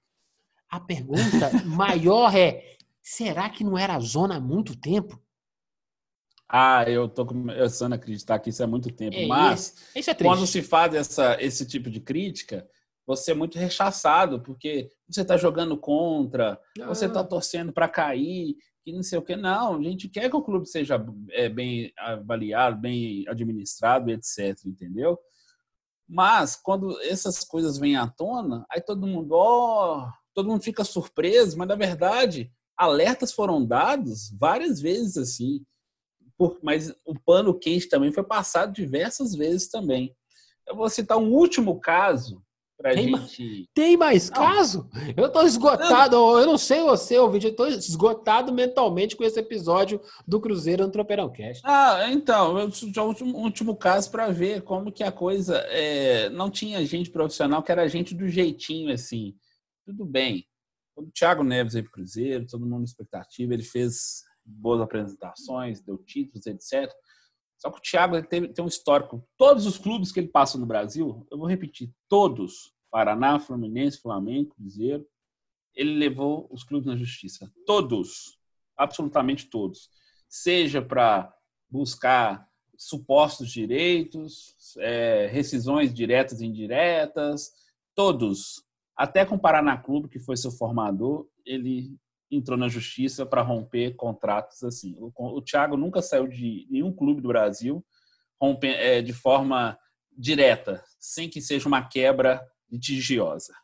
[0.71, 5.21] A pergunta maior é: será que não era zona há muito tempo?
[6.49, 9.17] Ah, eu tô começando a acreditar que isso é muito tempo.
[9.17, 12.69] É, Mas isso é quando se faz essa, esse tipo de crítica,
[13.07, 16.87] você é muito rechaçado, porque você está jogando contra, ah.
[16.87, 19.35] você está torcendo para cair, e não sei o que.
[19.35, 24.57] Não, a gente quer que o clube seja é, bem avaliado, bem administrado, etc.
[24.65, 25.19] Entendeu?
[26.09, 30.85] Mas quando essas coisas vêm à tona, aí todo mundo, ó, oh, todo mundo fica
[30.85, 35.65] surpreso, mas na verdade, alertas foram dados várias vezes assim
[36.37, 40.15] por, mas o pano quente também foi passado diversas vezes também.
[40.67, 42.43] Eu vou citar um último caso
[42.77, 43.71] pra tem gente.
[43.75, 44.37] tem mais não.
[44.37, 44.91] caso?
[45.17, 46.39] Eu tô esgotado, não.
[46.39, 50.93] eu não sei você, ouvinte, eu tô esgotado mentalmente com esse episódio do Cruzeiro no
[50.93, 51.63] Tropeirão Cast.
[51.65, 56.51] Ah, então, eu um último, último caso para ver como que a coisa é, não
[56.51, 59.35] tinha gente profissional, que era gente do jeitinho assim.
[59.85, 60.47] Tudo bem.
[60.95, 66.47] O Thiago Neves aí pro Cruzeiro, todo mundo expectativa, ele fez boas apresentações, deu títulos,
[66.47, 66.93] etc.
[67.59, 69.27] Só que o Thiago tem, tem um histórico.
[69.37, 74.55] Todos os clubes que ele passa no Brasil, eu vou repetir, todos, Paraná, Fluminense, Flamengo,
[74.55, 75.07] Cruzeiro,
[75.75, 77.53] ele levou os clubes na justiça.
[77.67, 78.39] Todos,
[78.77, 79.91] absolutamente todos.
[80.29, 81.35] Seja para
[81.69, 87.53] buscar supostos direitos, é, rescisões diretas e indiretas,
[87.95, 88.65] todos.
[88.97, 91.95] Até com o Paraná Clube, que foi seu formador, ele
[92.31, 94.97] entrou na justiça para romper contratos assim.
[94.99, 97.85] O, o Thiago nunca saiu de nenhum clube do Brasil
[98.41, 99.79] romper, é, de forma
[100.17, 103.55] direta, sem que seja uma quebra litigiosa.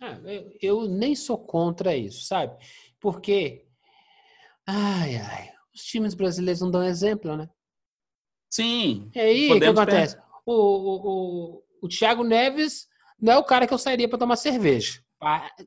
[0.00, 2.56] Ah, eu, eu, nem sou contra isso, sabe?
[3.00, 3.66] Porque,
[4.66, 7.48] ai, ai, os times brasileiros não dão exemplo, né?
[8.50, 9.10] Sim.
[9.14, 10.16] E aí, o que acontece?
[10.46, 12.86] O, o, o, o Thiago Neves
[13.20, 15.02] não é o cara que eu sairia para tomar cerveja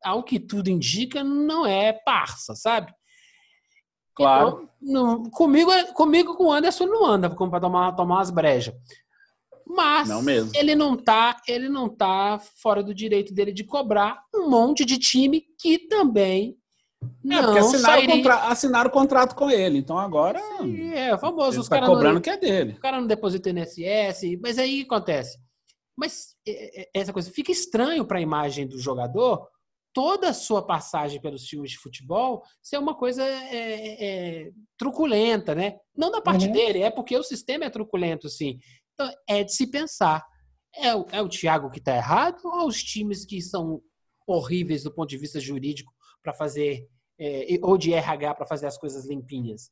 [0.04, 2.94] ao que tudo indica, não é parça, sabe?
[4.16, 4.48] Claro.
[4.48, 8.74] Então, não, comigo, comigo com o Anderson não anda para tomar, tomar umas brejas.
[9.66, 10.24] Mas não
[10.56, 14.98] ele não tá, ele não tá fora do direito dele de cobrar um monte de
[14.98, 16.58] time que também
[17.04, 18.16] é, não é, assinaram, sairia...
[18.16, 18.36] contra...
[18.48, 20.40] assinaram o contrato com ele, então agora.
[20.62, 21.60] Sim, é famoso.
[21.60, 22.22] Os tá cobrando não...
[22.22, 22.74] que é dele.
[22.78, 25.38] O cara não deposita INSS, mas aí o que acontece?
[25.98, 29.48] Mas é, é, essa coisa fica estranho para a imagem do jogador
[29.98, 34.06] toda a sua passagem pelos times de futebol ser uma coisa é,
[34.46, 35.80] é, truculenta, né?
[35.96, 36.52] Não da parte uhum.
[36.52, 38.60] dele, é porque o sistema é truculento, sim.
[38.94, 40.24] Então, é de se pensar.
[40.76, 43.82] É, o, é o Thiago que está errado ou os times que são
[44.28, 45.92] horríveis do ponto de vista jurídico
[46.22, 46.88] para fazer,
[47.20, 49.72] é, ou de RH para fazer as coisas limpinhas?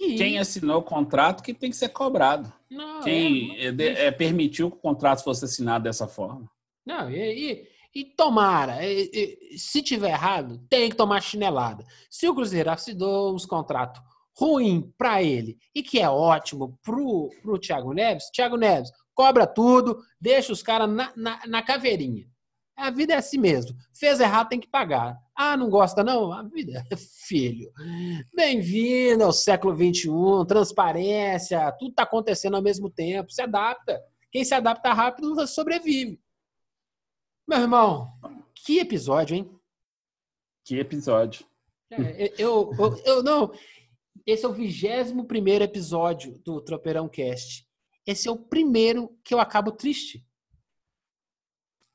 [0.00, 0.16] E...
[0.16, 2.50] Quem assinou o contrato que tem que ser cobrado.
[2.70, 6.50] Não, Quem é, é, é, permitiu que o contrato fosse assinado dessa forma.
[6.86, 8.78] Não, e, e, e tomara,
[9.56, 11.84] se tiver errado, tem que tomar chinelada.
[12.08, 14.00] Se o Cruzeiro assinou uns contratos
[14.34, 20.00] ruim para ele e que é ótimo pro, pro Thiago Neves, Thiago Neves cobra tudo,
[20.18, 22.26] deixa os caras na, na, na caveirinha.
[22.74, 23.76] A vida é assim mesmo.
[23.92, 25.18] Fez errado, tem que pagar.
[25.42, 26.30] Ah, não gosta não?
[26.34, 27.72] A vida é filho.
[28.34, 30.10] Bem-vindo ao século XXI,
[30.46, 33.32] transparência, tudo está acontecendo ao mesmo tempo.
[33.32, 34.04] Se adapta.
[34.30, 36.20] Quem se adapta rápido sobrevive.
[37.48, 38.12] Meu irmão,
[38.54, 39.50] que episódio, hein?
[40.62, 41.46] Que episódio.
[41.90, 43.50] É, eu, eu, eu, não.
[44.26, 47.66] Esse é o 21 primeiro episódio do Tropeirão Cast.
[48.06, 50.22] Esse é o primeiro que eu acabo triste.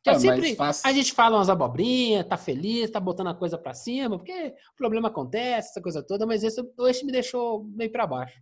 [0.05, 0.83] É, sempre, faz...
[0.85, 4.75] A gente fala umas abobrinhas, tá feliz, tá botando a coisa para cima, porque o
[4.77, 8.39] problema acontece, essa coisa toda, mas esse, esse me deixou meio para baixo.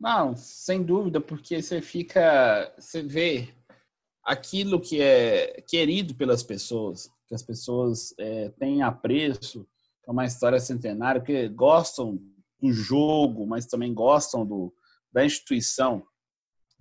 [0.00, 2.72] Não, sem dúvida, porque você fica.
[2.78, 3.48] Você vê
[4.22, 9.66] aquilo que é querido pelas pessoas, que as pessoas é, têm apreço,
[10.06, 12.18] é uma história centenária, que gostam
[12.60, 14.72] do jogo, mas também gostam do,
[15.12, 16.06] da instituição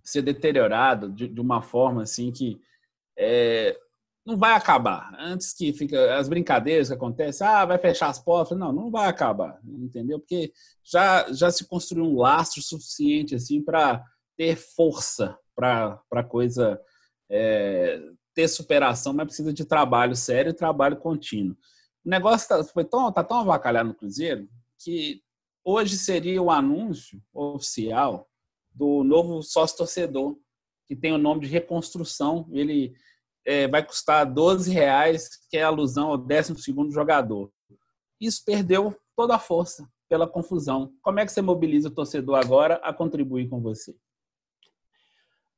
[0.03, 2.61] ser deteriorado de, de uma forma assim que
[3.17, 3.77] é,
[4.25, 5.15] não vai acabar.
[5.17, 8.57] Antes que fica as brincadeiras que acontecem, ah, vai fechar as portas.
[8.57, 10.19] Não, não vai acabar, entendeu?
[10.19, 10.51] Porque
[10.83, 14.03] já, já se construiu um lastro suficiente assim para
[14.35, 16.79] ter força para a coisa
[17.29, 17.99] é,
[18.35, 21.57] ter superação, mas precisa de trabalho sério e trabalho contínuo.
[22.05, 24.47] O negócio tá, foi tão, tá tão avacalhado no Cruzeiro
[24.77, 25.21] que
[25.63, 28.29] hoje seria o anúncio oficial
[28.71, 30.37] do novo sócio-torcedor,
[30.87, 32.47] que tem o nome de reconstrução.
[32.51, 32.93] Ele
[33.45, 36.53] é, vai custar 12 reais, que é alusão ao 12
[36.89, 37.51] jogador.
[38.19, 40.93] Isso perdeu toda a força pela confusão.
[41.01, 43.95] Como é que você mobiliza o torcedor agora a contribuir com você?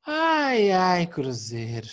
[0.05, 1.87] Ai, ai, Cruzeiro.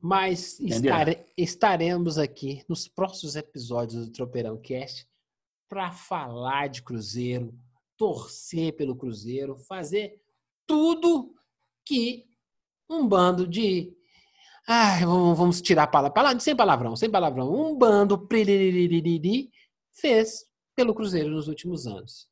[0.00, 5.06] Mas estare, estaremos aqui nos próximos episódios do Tropeirão Cast
[5.68, 7.54] para falar de Cruzeiro,
[7.96, 10.20] torcer pelo Cruzeiro, fazer
[10.66, 11.34] tudo
[11.84, 12.26] que
[12.88, 13.92] um bando de.
[14.68, 17.52] Ai, vamos, vamos tirar a palavra, sem palavrão, sem palavrão.
[17.52, 18.28] Um bando
[19.92, 20.44] fez
[20.76, 22.28] pelo Cruzeiro nos últimos anos.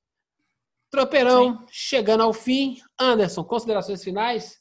[0.90, 1.66] Tropeirão Sim.
[1.70, 2.80] chegando ao fim.
[2.98, 4.61] Anderson, considerações finais?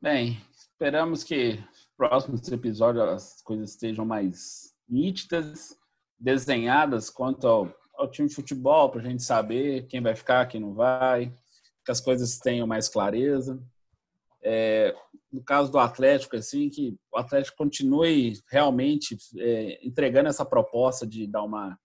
[0.00, 5.76] Bem, esperamos que nos próximos episódios as coisas estejam mais nítidas,
[6.18, 10.60] desenhadas quanto ao, ao time de futebol, para a gente saber quem vai ficar, quem
[10.60, 11.32] não vai,
[11.84, 13.62] que as coisas tenham mais clareza.
[14.42, 14.94] É,
[15.32, 21.26] no caso do Atlético, assim, que o Atlético continue realmente é, entregando essa proposta de
[21.26, 21.78] dar uma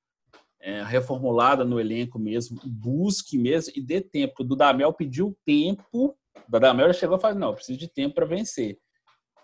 [0.61, 4.35] é, reformulada no elenco mesmo, busque mesmo e dê tempo.
[4.39, 6.17] O Dudamel pediu tempo
[6.47, 8.77] o Dadamel chegou e falou: não, preciso de tempo para vencer.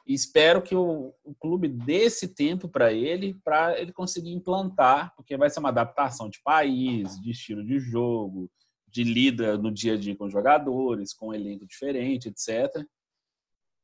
[0.06, 5.14] E espero que o, o clube dê esse tempo para ele, para ele conseguir implantar,
[5.16, 8.50] porque vai ser uma adaptação de país, de estilo de jogo,
[8.92, 12.86] de lida no dia a dia com jogadores, com um elenco diferente, etc.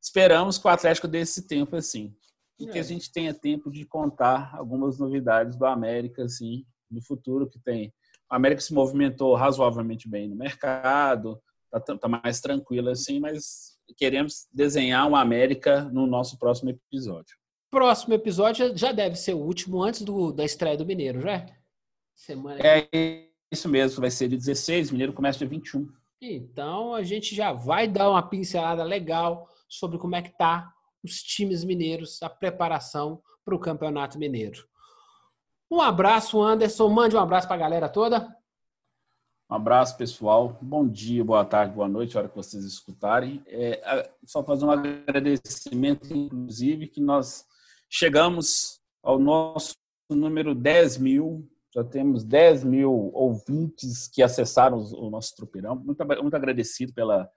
[0.00, 2.14] Esperamos que o Atlético dê esse tempo assim.
[2.58, 2.72] E é.
[2.72, 7.58] que a gente tenha tempo de contar algumas novidades do América, assim, no futuro, que
[7.58, 7.92] tem.
[8.30, 11.40] O América se movimentou razoavelmente bem no mercado,
[11.70, 17.36] tá, tá mais tranquilo assim, mas queremos desenhar uma América no nosso próximo episódio.
[17.70, 21.46] Próximo episódio já deve ser o último antes do, da estreia do Mineiro, já?
[22.14, 25.88] Semana é isso mesmo, vai ser de 16, Mineiro começa dia 21.
[26.20, 30.72] Então a gente já vai dar uma pincelada legal sobre como é que tá
[31.02, 34.66] os times mineiros, a preparação para o Campeonato Mineiro.
[35.70, 36.88] Um abraço, Anderson.
[36.88, 38.34] Mande um abraço para a galera toda.
[39.50, 40.58] Um abraço, pessoal.
[40.60, 43.42] Bom dia, boa tarde, boa noite, a hora que vocês escutarem.
[43.46, 47.46] É, só fazer um agradecimento, inclusive, que nós
[47.88, 49.74] chegamos ao nosso
[50.10, 51.48] número 10 mil.
[51.74, 55.76] Já temos 10 mil ouvintes que acessaram o nosso tropeirão.
[55.76, 57.28] Muito, muito agradecido pela,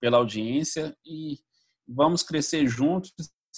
[0.00, 1.38] pela audiência e
[1.86, 3.12] vamos crescer juntos.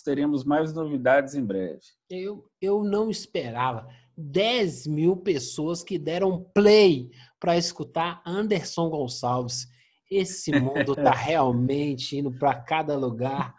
[0.04, 1.80] Teremos mais novidades em breve.
[2.10, 3.86] Eu, eu não esperava.
[4.16, 9.66] 10 mil pessoas que deram play para escutar Anderson Gonçalves.
[10.10, 13.54] Esse mundo está realmente indo para cada lugar.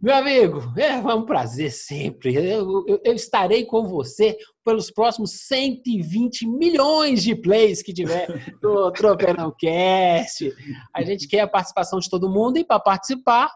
[0.00, 2.34] Meu amigo, é um prazer sempre.
[2.34, 8.90] Eu, eu, eu, estarei com você pelos próximos 120 milhões de plays que tiver no
[8.96, 10.50] Tropeirão Cast.
[10.94, 13.52] A gente quer a participação de todo mundo e para participar,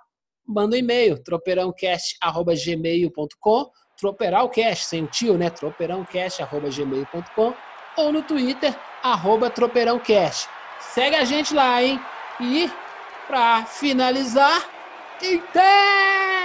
[0.47, 5.51] manda um e-mail, tropeirãocast.gmail.com Troperalcast, sem o tio, né?
[5.51, 7.53] tropeirãocast.gmail.com
[7.97, 8.73] ou no Twitter,
[9.03, 10.49] arroba tropeirãocast.
[10.79, 12.01] Segue a gente lá, hein?
[12.41, 12.71] E,
[13.27, 14.71] para finalizar,
[15.21, 16.38] Inter!